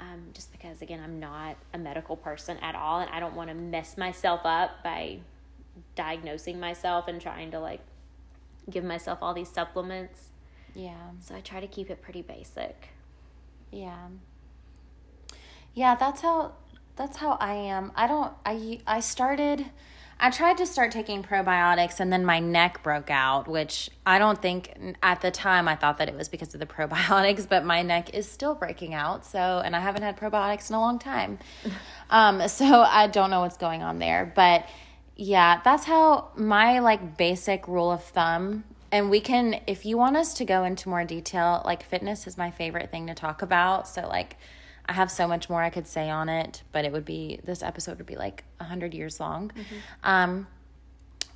Um, 0.00 0.30
just 0.32 0.50
because 0.50 0.82
again 0.82 1.00
I'm 1.04 1.20
not 1.20 1.56
a 1.72 1.78
medical 1.78 2.16
person 2.16 2.56
at 2.58 2.74
all 2.74 3.00
and 3.00 3.10
I 3.10 3.20
don't 3.20 3.36
want 3.36 3.50
to 3.50 3.54
mess 3.54 3.96
myself 3.96 4.40
up 4.44 4.82
by 4.82 5.18
diagnosing 5.94 6.58
myself 6.58 7.06
and 7.06 7.20
trying 7.20 7.50
to 7.50 7.60
like 7.60 7.80
give 8.70 8.82
myself 8.82 9.18
all 9.20 9.34
these 9.34 9.50
supplements. 9.50 10.30
Yeah. 10.74 11.10
So 11.20 11.34
I 11.34 11.40
try 11.40 11.60
to 11.60 11.66
keep 11.66 11.90
it 11.90 12.00
pretty 12.02 12.22
basic. 12.22 12.88
Yeah. 13.70 14.08
Yeah, 15.74 15.96
that's 15.96 16.22
how 16.22 16.52
that's 16.96 17.18
how 17.18 17.36
I 17.40 17.54
am. 17.54 17.92
I 17.94 18.06
don't 18.06 18.32
I 18.46 18.80
I 18.86 19.00
started 19.00 19.66
I 20.18 20.30
tried 20.30 20.58
to 20.58 20.66
start 20.66 20.90
taking 20.92 21.22
probiotics 21.22 22.00
and 22.00 22.12
then 22.12 22.24
my 22.24 22.40
neck 22.40 22.82
broke 22.82 23.10
out, 23.10 23.48
which 23.48 23.90
I 24.06 24.18
don't 24.18 24.40
think 24.40 24.94
at 25.02 25.20
the 25.20 25.30
time 25.30 25.68
I 25.68 25.76
thought 25.76 25.98
that 25.98 26.08
it 26.08 26.14
was 26.14 26.28
because 26.28 26.54
of 26.54 26.60
the 26.60 26.66
probiotics, 26.78 27.48
but 27.48 27.64
my 27.64 27.82
neck 27.82 28.14
is 28.14 28.28
still 28.28 28.54
breaking 28.54 28.94
out. 28.94 29.26
So, 29.26 29.60
and 29.64 29.74
I 29.74 29.80
haven't 29.80 30.02
had 30.02 30.16
probiotics 30.16 30.70
in 30.70 30.76
a 30.76 30.80
long 30.80 30.98
time. 30.98 31.38
Um, 32.10 32.46
so 32.48 32.82
I 32.82 33.06
don't 33.06 33.30
know 33.30 33.40
what's 33.40 33.56
going 33.56 33.82
on 33.82 33.98
there, 33.98 34.30
but 34.36 34.68
yeah, 35.16 35.62
that's 35.64 35.84
how 35.84 36.28
my 36.36 36.78
like 36.80 37.16
basic 37.16 37.66
rule 37.66 37.90
of 37.90 38.04
thumb 38.04 38.62
and 38.94 39.10
we 39.10 39.20
can 39.20 39.60
if 39.66 39.84
you 39.84 39.98
want 39.98 40.16
us 40.16 40.34
to 40.34 40.44
go 40.44 40.62
into 40.62 40.88
more 40.88 41.04
detail, 41.04 41.62
like 41.64 41.82
fitness 41.82 42.28
is 42.28 42.38
my 42.38 42.52
favorite 42.52 42.92
thing 42.92 43.08
to 43.08 43.14
talk 43.14 43.42
about. 43.42 43.88
So 43.88 44.06
like 44.06 44.36
I 44.86 44.92
have 44.92 45.10
so 45.10 45.26
much 45.26 45.48
more 45.48 45.62
I 45.62 45.70
could 45.70 45.86
say 45.86 46.10
on 46.10 46.28
it, 46.28 46.62
but 46.72 46.84
it 46.84 46.92
would 46.92 47.04
be 47.04 47.40
this 47.44 47.62
episode 47.62 47.98
would 47.98 48.06
be 48.06 48.16
like 48.16 48.44
a 48.60 48.64
hundred 48.64 48.94
years 48.94 49.18
long. 49.20 49.50
Um, 50.02 50.46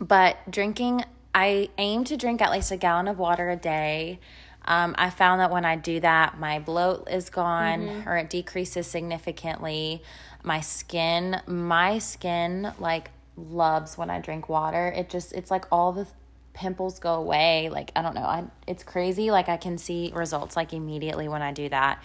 but 0.00 0.36
drinking, 0.50 1.04
I 1.34 1.70
aim 1.78 2.04
to 2.04 2.16
drink 2.16 2.40
at 2.42 2.52
least 2.52 2.70
a 2.70 2.76
gallon 2.76 3.08
of 3.08 3.18
water 3.18 3.48
a 3.50 3.56
day. 3.56 4.20
Um, 4.64 4.94
I 4.98 5.10
found 5.10 5.40
that 5.40 5.50
when 5.50 5.64
I 5.64 5.76
do 5.76 6.00
that, 6.00 6.38
my 6.38 6.58
bloat 6.58 7.08
is 7.10 7.30
gone 7.30 7.88
or 8.06 8.16
it 8.18 8.28
decreases 8.28 8.86
significantly. 8.86 10.02
My 10.42 10.60
skin, 10.60 11.40
my 11.46 11.98
skin 11.98 12.72
like 12.78 13.10
loves 13.36 13.96
when 13.96 14.10
I 14.10 14.20
drink 14.20 14.48
water. 14.48 14.88
It 14.88 15.08
just, 15.08 15.32
it's 15.32 15.50
like 15.50 15.64
all 15.72 15.92
the 15.92 16.06
pimples 16.52 16.98
go 16.98 17.14
away. 17.14 17.70
Like, 17.70 17.92
I 17.96 18.02
don't 18.02 18.14
know. 18.14 18.20
I, 18.22 18.44
it's 18.66 18.82
crazy. 18.82 19.30
Like, 19.30 19.48
I 19.48 19.56
can 19.56 19.78
see 19.78 20.12
results 20.14 20.54
like 20.54 20.72
immediately 20.74 21.28
when 21.28 21.40
I 21.40 21.52
do 21.52 21.68
that. 21.70 22.02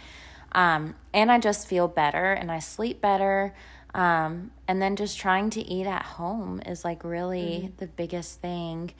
Um, 0.53 0.95
and 1.13 1.31
I 1.31 1.39
just 1.39 1.67
feel 1.67 1.87
better 1.87 2.33
and 2.33 2.51
I 2.51 2.59
sleep 2.59 3.01
better. 3.01 3.53
Um, 3.93 4.51
and 4.67 4.81
then 4.81 4.95
just 4.95 5.19
trying 5.19 5.49
to 5.51 5.61
eat 5.61 5.85
at 5.85 6.03
home 6.03 6.61
is 6.65 6.83
like 6.83 7.03
really 7.03 7.71
the 7.77 7.87
biggest 7.87 8.41
thing. 8.41 8.91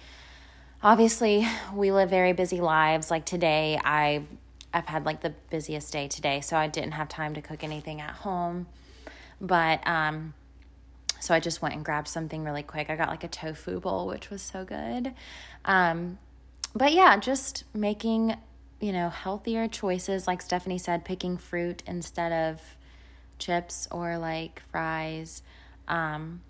Obviously, 0.82 1.48
we 1.74 1.92
live 1.92 2.10
very 2.10 2.34
busy 2.34 2.62
lives. 2.62 3.10
Like 3.10 3.26
today, 3.26 3.80
I 3.84 4.24
I've 4.74 4.88
had 4.88 5.06
like 5.06 5.22
the 5.22 5.34
busiest 5.50 5.94
day 5.94 6.08
today, 6.08 6.42
so 6.42 6.58
I 6.58 6.68
didn't 6.68 6.94
have 6.94 7.08
time 7.08 7.36
to 7.36 7.42
cook 7.42 7.64
anything 7.64 8.02
at 8.02 8.12
home. 8.12 8.68
But 9.40 9.86
um 9.88 10.34
so 11.20 11.34
I 11.34 11.40
just 11.40 11.62
went 11.62 11.74
and 11.74 11.86
grabbed 11.86 12.10
something 12.10 12.44
really 12.44 12.64
quick. 12.64 12.90
I 12.90 12.98
got 12.98 13.08
like 13.08 13.24
a 13.24 13.30
tofu 13.30 13.80
bowl, 13.80 14.08
which 14.08 14.30
was 14.30 14.42
so 14.42 14.66
good. 14.66 15.14
Um 15.64 16.18
but 16.76 16.92
yeah, 16.92 17.18
just 17.18 17.64
making, 17.74 18.36
you 18.84 18.92
know, 18.92 19.08
healthier 19.08 19.66
choices 19.70 20.28
like 20.28 20.42
Stephanie 20.42 20.78
said, 20.78 21.06
picking 21.06 21.38
fruit 21.38 21.82
instead 21.88 22.34
of 22.34 22.62
chips 23.40 23.88
or 23.92 24.18
like 24.18 24.62
fries. 24.72 25.42
Um, 25.88 26.42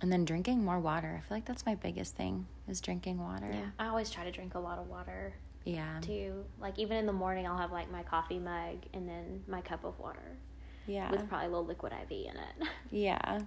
and 0.00 0.10
then 0.10 0.24
drinking 0.24 0.64
more 0.64 0.80
water. 0.80 1.20
I 1.22 1.28
feel 1.28 1.36
like 1.36 1.44
that's 1.44 1.66
my 1.66 1.74
biggest 1.74 2.16
thing 2.16 2.46
is 2.66 2.80
drinking 2.80 3.18
water. 3.18 3.48
Yeah, 3.52 3.66
I 3.78 3.88
always 3.88 4.08
try 4.08 4.24
to 4.24 4.30
drink 4.32 4.54
a 4.54 4.58
lot 4.58 4.78
of 4.78 4.88
water 4.88 5.34
Yeah. 5.66 5.98
too. 6.00 6.44
Like 6.58 6.78
even 6.78 6.96
in 6.96 7.04
the 7.04 7.12
morning, 7.12 7.46
I'll 7.46 7.58
have 7.58 7.72
like 7.72 7.92
my 7.92 8.02
coffee 8.02 8.38
mug 8.38 8.78
and 8.94 9.06
then 9.06 9.44
my 9.46 9.60
cup 9.60 9.84
of 9.84 9.98
water 9.98 10.38
Yeah. 10.86 11.10
with 11.10 11.28
probably 11.28 11.48
a 11.48 11.50
little 11.50 11.66
liquid 11.66 11.92
IV 11.92 12.10
in 12.10 12.36
it. 12.38 12.68
Yeah. 12.90 13.40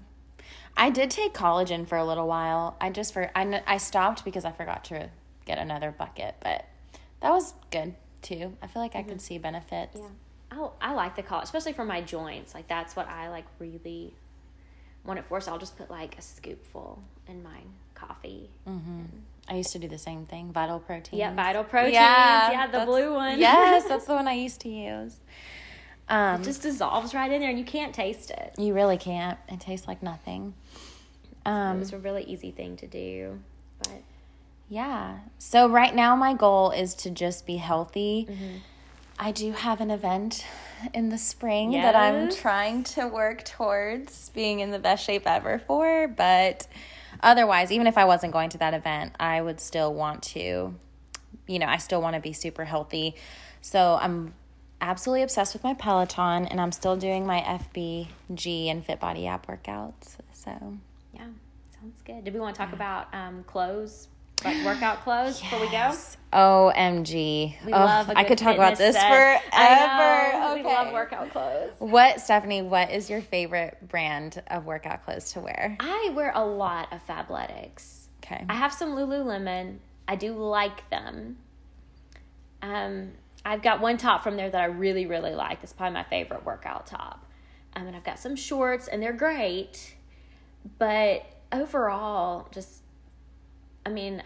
I 0.77 0.91
did 0.91 1.09
take 1.09 1.33
collagen 1.33 1.87
for 1.87 1.97
a 1.97 2.05
little 2.05 2.27
while. 2.27 2.77
I 2.79 2.91
just 2.91 3.11
for 3.11 3.31
I, 3.35 3.63
I 3.65 3.77
stopped 3.77 4.23
because 4.23 4.45
I 4.45 4.51
forgot 4.51 4.83
to 4.85 5.09
get 5.45 5.57
another 5.57 5.89
bucket, 5.91 6.35
but 6.41 6.65
that 7.21 7.31
was 7.31 7.55
good 7.71 7.95
too. 8.25 8.53
I 8.61 8.67
feel 8.67 8.81
like 8.81 8.95
I 8.95 9.03
can 9.03 9.19
see 9.19 9.37
benefits. 9.37 9.95
Yeah. 9.97 10.07
Oh, 10.51 10.73
I 10.81 10.93
like 10.93 11.15
the 11.15 11.23
collagen, 11.23 11.43
especially 11.43 11.73
for 11.73 11.85
my 11.85 12.01
joints. 12.01 12.53
Like 12.53 12.67
that's 12.67 12.95
what 12.95 13.07
I 13.07 13.29
like 13.29 13.45
really 13.59 14.13
want 15.05 15.19
it 15.19 15.25
for. 15.25 15.39
So 15.41 15.51
I'll 15.51 15.57
just 15.59 15.77
put 15.77 15.89
like 15.89 16.17
a 16.17 16.21
scoopful 16.21 16.99
in 17.27 17.41
my 17.43 17.59
coffee. 17.93 18.49
I 19.47 19.55
used 19.55 19.71
to 19.73 19.79
do 19.79 19.87
the 19.87 19.97
same 19.97 20.25
thing. 20.25 20.51
Vital 20.51 20.79
protein. 20.79 21.19
Yeah, 21.19 21.33
Vital 21.33 21.63
protein. 21.63 21.93
Yeah, 21.93 22.51
yeah, 22.51 22.67
the 22.67 22.85
blue 22.85 23.13
one. 23.13 23.39
yes, 23.39 23.85
that's 23.87 24.05
the 24.07 24.13
one 24.15 24.27
I 24.27 24.33
used 24.33 24.59
to 24.61 24.69
use. 24.69 25.17
Um, 26.09 26.41
It 26.41 26.45
just 26.45 26.61
dissolves 26.63 27.13
right 27.13 27.31
in 27.31 27.41
there, 27.41 27.49
and 27.49 27.57
you 27.59 27.65
can't 27.65 27.93
taste 27.93 28.29
it. 28.31 28.53
you 28.57 28.73
really 28.73 28.97
can't. 28.97 29.37
It 29.49 29.59
tastes 29.59 29.87
like 29.87 30.01
nothing. 30.03 30.53
it 31.45 31.49
Um, 31.49 31.79
was 31.79 31.93
a 31.93 31.97
really 31.99 32.23
easy 32.23 32.51
thing 32.51 32.75
to 32.77 32.87
do, 32.87 33.39
but 33.79 34.01
Yeah. 34.69 35.19
So 35.37 35.69
right 35.69 35.93
now 35.93 36.15
my 36.15 36.33
goal 36.33 36.71
is 36.71 36.93
to 36.95 37.09
just 37.09 37.45
be 37.45 37.57
healthy. 37.57 38.27
Mm-hmm. 38.29 38.57
I 39.17 39.31
do 39.31 39.53
have 39.53 39.79
an 39.79 39.91
event 39.91 40.45
in 40.93 41.09
the 41.09 41.17
spring 41.17 41.71
that 41.71 41.95
I'm 41.95 42.29
trying 42.31 42.83
to 42.83 43.07
work 43.07 43.45
towards 43.45 44.29
being 44.29 44.59
in 44.59 44.71
the 44.71 44.79
best 44.79 45.05
shape 45.05 45.23
ever 45.25 45.59
for, 45.59 46.07
but 46.07 46.67
otherwise 47.21 47.71
even 47.71 47.87
if 47.87 47.97
I 47.97 48.05
wasn't 48.05 48.33
going 48.33 48.49
to 48.49 48.57
that 48.57 48.73
event, 48.73 49.13
I 49.19 49.41
would 49.41 49.61
still 49.61 49.93
want 49.93 50.21
to 50.23 50.75
you 51.47 51.59
know, 51.59 51.67
I 51.67 51.77
still 51.77 52.01
want 52.01 52.15
to 52.15 52.21
be 52.21 52.33
super 52.33 52.65
healthy. 52.65 53.15
So 53.61 53.97
I'm 54.01 54.33
absolutely 54.81 55.23
obsessed 55.23 55.53
with 55.53 55.63
my 55.63 55.73
Peloton 55.73 56.45
and 56.47 56.59
I'm 56.59 56.71
still 56.71 56.95
doing 56.95 57.25
my 57.25 57.39
FBG 57.41 58.67
and 58.67 58.85
Fit 58.85 58.99
Body 58.99 59.27
app 59.27 59.47
workouts. 59.47 60.15
So 60.33 60.77
yeah, 61.13 61.27
sounds 61.79 62.01
good. 62.03 62.23
Did 62.23 62.33
we 62.33 62.39
want 62.39 62.55
to 62.55 62.59
talk 62.61 62.73
about 62.73 63.13
um, 63.13 63.43
clothes, 63.43 64.07
like 64.43 64.65
workout 64.65 65.03
clothes, 65.03 65.39
before 65.39 65.59
we 65.59 65.67
go? 65.67 65.71
Yes. 65.71 66.17
OMG. 66.33 67.55
We 67.65 67.73
Oh, 67.73 68.05
I 68.15 68.23
could 68.25 68.37
talk 68.37 68.55
about 68.55 68.77
this 68.77 68.95
set. 68.95 69.41
forever. 69.51 70.51
Okay. 70.51 70.63
We 70.63 70.67
love 70.67 70.91
workout 70.93 71.31
clothes. 71.31 71.71
What, 71.79 72.19
Stephanie, 72.19 72.61
what 72.61 72.91
is 72.91 73.09
your 73.09 73.21
favorite 73.21 73.77
brand 73.87 74.43
of 74.47 74.65
workout 74.65 75.05
clothes 75.05 75.31
to 75.33 75.39
wear? 75.39 75.77
I 75.79 76.11
wear 76.13 76.31
a 76.35 76.43
lot 76.45 76.91
of 76.91 77.05
Fabletics. 77.07 78.07
Okay. 78.23 78.43
I 78.49 78.55
have 78.55 78.73
some 78.73 78.89
Lululemon. 78.95 79.77
I 80.07 80.15
do 80.15 80.33
like 80.33 80.89
them. 80.89 81.37
Um, 82.61 83.11
I've 83.45 83.61
got 83.61 83.79
one 83.79 83.97
top 83.97 84.23
from 84.23 84.35
there 84.35 84.49
that 84.49 84.59
I 84.61 84.65
really, 84.65 85.05
really 85.05 85.33
like. 85.35 85.59
It's 85.63 85.71
probably 85.73 85.93
my 85.93 86.03
favorite 86.03 86.45
workout 86.45 86.85
top. 86.87 87.25
Um, 87.75 87.87
and 87.87 87.95
I've 87.95 88.03
got 88.03 88.19
some 88.19 88.35
shorts, 88.35 88.87
and 88.87 89.01
they're 89.01 89.13
great. 89.13 89.95
But 90.79 91.25
overall, 91.51 92.47
just, 92.51 92.81
I 93.85 93.89
mean, 93.89 94.23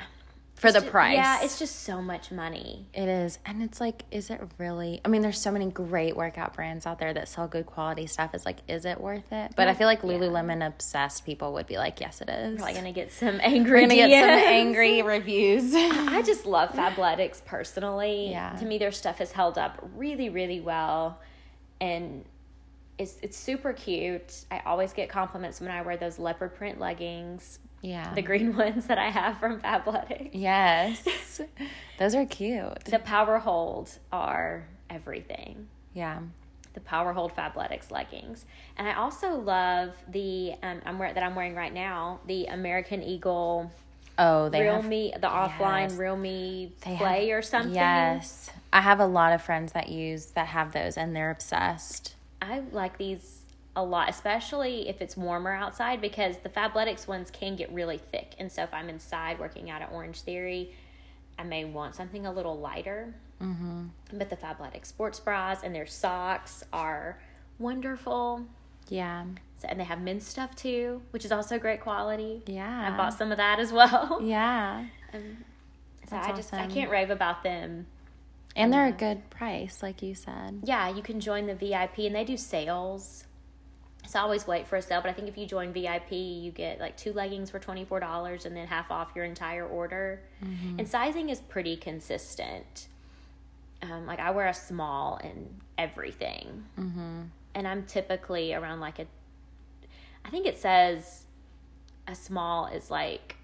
For 0.55 0.71
the 0.71 0.81
ju- 0.81 0.89
price. 0.89 1.15
Yeah, 1.15 1.41
it's 1.43 1.59
just 1.59 1.83
so 1.83 2.01
much 2.01 2.31
money. 2.31 2.85
It 2.93 3.07
is. 3.09 3.39
And 3.45 3.61
it's 3.61 3.79
like, 3.81 4.03
is 4.11 4.29
it 4.29 4.41
really? 4.57 5.01
I 5.03 5.07
mean, 5.09 5.21
there's 5.21 5.39
so 5.39 5.51
many 5.51 5.67
great 5.69 6.15
workout 6.15 6.53
brands 6.53 6.85
out 6.85 6.99
there 6.99 7.13
that 7.13 7.27
sell 7.27 7.47
good 7.47 7.65
quality 7.65 8.07
stuff. 8.07 8.33
It's 8.33 8.45
like, 8.45 8.57
is 8.67 8.85
it 8.85 8.99
worth 8.99 9.31
it? 9.31 9.53
But 9.55 9.67
I 9.67 9.73
feel 9.73 9.87
like 9.87 10.01
Lululemon 10.01 10.65
obsessed 10.65 11.25
people 11.25 11.53
would 11.53 11.67
be 11.67 11.77
like, 11.77 11.99
yes, 12.01 12.21
it 12.21 12.29
is. 12.29 12.57
Probably 12.57 12.73
gonna 12.73 12.91
get 12.93 13.11
some 13.11 13.39
angry. 13.41 13.87
To 13.87 13.95
get 13.95 14.09
some 14.09 14.29
angry 14.53 15.01
reviews. 15.01 15.73
I 15.75 16.21
just 16.25 16.45
love 16.45 16.71
Fabletics 16.71 17.43
personally. 17.45 18.31
Yeah. 18.31 18.55
To 18.59 18.65
me, 18.65 18.77
their 18.77 18.91
stuff 18.91 19.17
has 19.19 19.31
held 19.31 19.57
up 19.57 19.77
really, 19.95 20.29
really 20.29 20.59
well, 20.59 21.19
and 21.81 22.25
it's 22.97 23.17
it's 23.21 23.37
super 23.37 23.71
cute. 23.71 24.43
I 24.51 24.59
always 24.65 24.91
get 24.93 25.07
compliments 25.09 25.61
when 25.61 25.71
I 25.71 25.81
wear 25.81 25.95
those 25.95 26.19
leopard 26.19 26.53
print 26.55 26.79
leggings, 26.81 27.59
yeah. 27.81 28.13
the 28.13 28.21
green 28.21 28.55
ones 28.63 28.87
that 28.87 28.97
I 28.97 29.09
have 29.09 29.37
from 29.39 29.59
Fabletics. 29.59 30.29
yes. 30.33 31.03
Those 31.99 32.15
are 32.15 32.25
cute. 32.25 32.85
The 32.85 32.99
Power 32.99 33.39
Hold 33.39 33.91
are 34.11 34.67
everything. 34.89 35.67
Yeah. 35.93 36.19
The 36.73 36.79
Power 36.81 37.13
Hold 37.13 37.35
Fabletics 37.35 37.91
leggings, 37.91 38.45
and 38.77 38.87
I 38.87 38.93
also 38.93 39.35
love 39.35 39.95
the 40.07 40.53
um, 40.63 40.81
I'm 40.85 40.99
wearing 40.99 41.15
that 41.15 41.23
I'm 41.23 41.35
wearing 41.35 41.55
right 41.55 41.73
now, 41.73 42.19
the 42.27 42.45
American 42.45 43.01
Eagle 43.03 43.71
Oh, 44.21 44.49
they 44.49 44.61
Real 44.61 44.75
have 44.75 44.85
Me, 44.85 45.13
the 45.19 45.27
offline 45.27 45.89
Yes. 45.89 45.93
Real 45.95 46.15
Me 46.17 46.73
They 46.85 46.95
Play 46.97 47.29
have- 47.29 47.37
or 47.39 47.41
something. 47.41 47.73
Yes. 47.73 48.49
I 48.71 48.81
have 48.81 48.99
a 48.99 49.05
lot 49.05 49.33
of 49.33 49.41
friends 49.41 49.71
that 49.71 49.89
use 49.89 50.27
that 50.35 50.47
have 50.47 50.73
those 50.73 50.95
and 50.97 51.15
they're 51.15 51.31
obsessed. 51.31 52.15
I 52.41 52.59
like 52.71 52.97
these 52.97 53.41
a 53.75 53.83
lot, 53.83 54.09
especially 54.09 54.89
if 54.89 55.01
it's 55.01 55.15
warmer 55.15 55.53
outside 55.53 56.01
because 56.01 56.37
the 56.39 56.49
Fabletics 56.49 57.07
ones 57.07 57.31
can 57.31 57.55
get 57.55 57.71
really 57.71 57.97
thick. 57.97 58.35
And 58.39 58.51
so 58.51 58.63
if 58.63 58.73
I'm 58.73 58.89
inside 58.89 59.39
working 59.39 59.69
out 59.69 59.81
at 59.81 59.91
Orange 59.91 60.21
Theory, 60.21 60.73
I 61.37 61.43
may 61.43 61.65
want 61.65 61.95
something 61.95 62.25
a 62.25 62.31
little 62.31 62.59
lighter. 62.59 63.13
Mm-hmm. 63.41 63.85
But 64.13 64.29
the 64.29 64.35
Fabletics 64.35 64.87
sports 64.87 65.19
bras 65.19 65.63
and 65.63 65.73
their 65.73 65.85
socks 65.85 66.63
are 66.73 67.19
wonderful. 67.57 68.45
Yeah. 68.89 69.25
So, 69.57 69.67
and 69.67 69.79
they 69.79 69.83
have 69.83 70.01
men's 70.01 70.25
stuff 70.25 70.55
too, 70.55 71.01
which 71.11 71.23
is 71.23 71.31
also 71.31 71.59
great 71.59 71.79
quality. 71.79 72.43
Yeah. 72.47 72.91
I 72.91 72.97
bought 72.97 73.13
some 73.13 73.31
of 73.31 73.37
that 73.37 73.59
as 73.59 73.71
well. 73.71 74.19
Yeah. 74.23 74.85
So 75.11 75.19
That's 76.15 76.27
I 76.27 76.35
just 76.35 76.53
I 76.53 76.67
can't 76.67 76.89
rave 76.89 77.09
about 77.11 77.43
them. 77.43 77.85
And 78.55 78.73
they're 78.73 78.87
a 78.87 78.91
good 78.91 79.29
price, 79.29 79.83
like 79.83 80.01
you 80.01 80.15
said. 80.15 80.61
Yeah, 80.63 80.89
you 80.89 81.03
can 81.03 81.19
join 81.19 81.45
the 81.45 81.55
VIP 81.55 81.99
and 81.99 82.15
they 82.15 82.23
do 82.25 82.35
sales. 82.35 83.25
So 84.09 84.17
I 84.17 84.23
always 84.23 84.47
wait 84.47 84.65
for 84.65 84.75
a 84.75 84.81
sale, 84.81 85.01
but 85.01 85.11
I 85.11 85.13
think 85.13 85.27
if 85.27 85.37
you 85.37 85.45
join 85.45 85.71
VIP, 85.71 86.13
you 86.13 86.49
get 86.49 86.79
like 86.79 86.97
two 86.97 87.13
leggings 87.13 87.51
for 87.51 87.59
$24 87.59 88.43
and 88.43 88.57
then 88.57 88.65
half 88.65 88.89
off 88.89 89.11
your 89.15 89.23
entire 89.23 89.67
order. 89.67 90.23
And 90.79 90.87
sizing 90.87 91.29
is 91.29 91.41
pretty 91.41 91.77
consistent. 91.77 92.87
Um, 93.83 94.07
like 94.07 94.17
I 94.17 94.31
wear 94.31 94.47
a 94.47 94.53
small 94.55 95.17
in 95.23 95.47
everything. 95.77 96.65
Mm-hmm. 96.79 97.21
And 97.53 97.67
I'm 97.67 97.85
typically 97.85 98.55
around 98.55 98.79
like 98.79 98.97
a, 98.97 99.05
I 100.25 100.31
think 100.31 100.47
it 100.47 100.57
says 100.57 101.25
a 102.07 102.15
small 102.15 102.65
is 102.65 102.89
like 102.89 103.35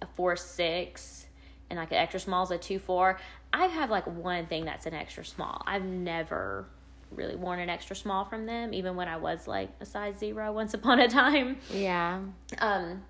a 0.00 0.06
four 0.14 0.36
six 0.36 1.26
and 1.68 1.80
like 1.80 1.90
an 1.90 1.98
extra 1.98 2.20
small 2.20 2.44
is 2.44 2.52
a 2.52 2.58
two 2.58 2.78
four. 2.78 3.18
I 3.52 3.66
have 3.66 3.90
like 3.90 4.06
one 4.06 4.46
thing 4.46 4.66
that's 4.66 4.86
an 4.86 4.94
extra 4.94 5.24
small. 5.24 5.64
I've 5.66 5.84
never 5.84 6.66
really 7.16 7.36
worn 7.36 7.58
an 7.60 7.68
extra 7.70 7.94
small 7.96 8.24
from 8.24 8.46
them, 8.46 8.72
even 8.74 8.96
when 8.96 9.08
I 9.08 9.16
was 9.16 9.46
like 9.48 9.70
a 9.80 9.86
size 9.86 10.18
zero 10.18 10.52
once 10.60 10.74
upon 10.74 10.98
a 11.00 11.08
time. 11.08 11.56
Yeah. 11.72 12.20
Um, 12.58 13.02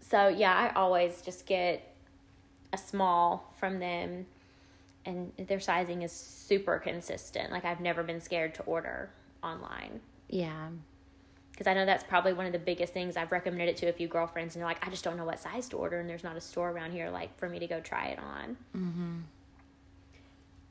so 0.00 0.28
yeah, 0.28 0.54
I 0.54 0.72
always 0.78 1.22
just 1.22 1.46
get 1.46 1.94
a 2.72 2.78
small 2.78 3.52
from 3.58 3.78
them, 3.78 4.26
and 5.04 5.32
their 5.36 5.60
sizing 5.60 6.02
is 6.02 6.12
super 6.12 6.78
consistent. 6.78 7.50
Like 7.52 7.64
I've 7.64 7.80
never 7.80 8.02
been 8.02 8.20
scared 8.20 8.54
to 8.56 8.62
order 8.64 9.10
online 9.42 10.00
Yeah. 10.28 10.68
because 11.52 11.66
I 11.68 11.74
know 11.74 11.86
that's 11.86 12.02
probably 12.04 12.32
one 12.32 12.46
of 12.46 12.52
the 12.52 12.58
biggest 12.58 12.92
things. 12.92 13.16
I've 13.16 13.30
recommended 13.32 13.68
it 13.68 13.76
to 13.78 13.86
a 13.86 13.92
few 13.92 14.08
girlfriends, 14.08 14.54
and 14.54 14.60
they're 14.60 14.68
like, 14.68 14.84
I 14.86 14.90
just 14.90 15.04
don't 15.04 15.16
know 15.16 15.24
what 15.24 15.38
size 15.38 15.68
to 15.70 15.76
order, 15.76 15.98
and 16.00 16.08
there's 16.10 16.24
not 16.24 16.36
a 16.36 16.40
store 16.40 16.70
around 16.70 16.92
here 16.92 17.08
like 17.10 17.36
for 17.38 17.48
me 17.48 17.58
to 17.60 17.66
go 17.66 17.80
try 17.80 18.06
it 18.08 18.18
on. 18.18 19.26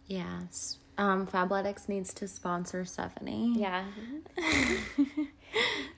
Yes. 0.07 0.77
Um, 0.97 1.27
Fabletics 1.27 1.89
needs 1.89 2.13
to 2.15 2.27
sponsor 2.27 2.85
Stephanie. 2.85 3.53
Yeah. 3.57 3.85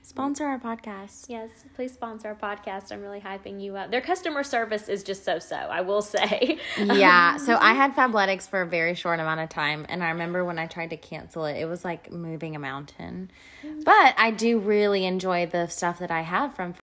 Sponsor 0.02 0.46
our 0.46 0.58
podcast. 0.58 1.26
Yes, 1.28 1.50
please 1.74 1.92
sponsor 1.92 2.28
our 2.28 2.34
podcast. 2.34 2.92
I'm 2.92 3.02
really 3.02 3.20
hyping 3.20 3.60
you 3.60 3.76
up. 3.76 3.90
Their 3.90 4.00
customer 4.00 4.42
service 4.42 4.88
is 4.88 5.02
just 5.02 5.24
so 5.24 5.38
so, 5.38 5.56
I 5.56 5.82
will 5.82 6.00
say. 6.00 6.58
yeah. 6.78 7.36
So 7.36 7.56
I 7.60 7.74
had 7.74 7.94
Fabletics 7.94 8.48
for 8.48 8.62
a 8.62 8.66
very 8.66 8.94
short 8.94 9.20
amount 9.20 9.40
of 9.40 9.48
time, 9.48 9.84
and 9.88 10.02
I 10.02 10.08
remember 10.08 10.44
when 10.44 10.58
I 10.58 10.66
tried 10.66 10.90
to 10.90 10.96
cancel 10.96 11.44
it, 11.44 11.58
it 11.58 11.66
was 11.66 11.84
like 11.84 12.10
moving 12.10 12.56
a 12.56 12.58
mountain. 12.58 13.30
But 13.84 14.14
I 14.16 14.30
do 14.30 14.58
really 14.58 15.04
enjoy 15.04 15.46
the 15.46 15.66
stuff 15.66 15.98
that 15.98 16.10
I 16.10 16.22
have 16.22 16.54
from 16.54 16.72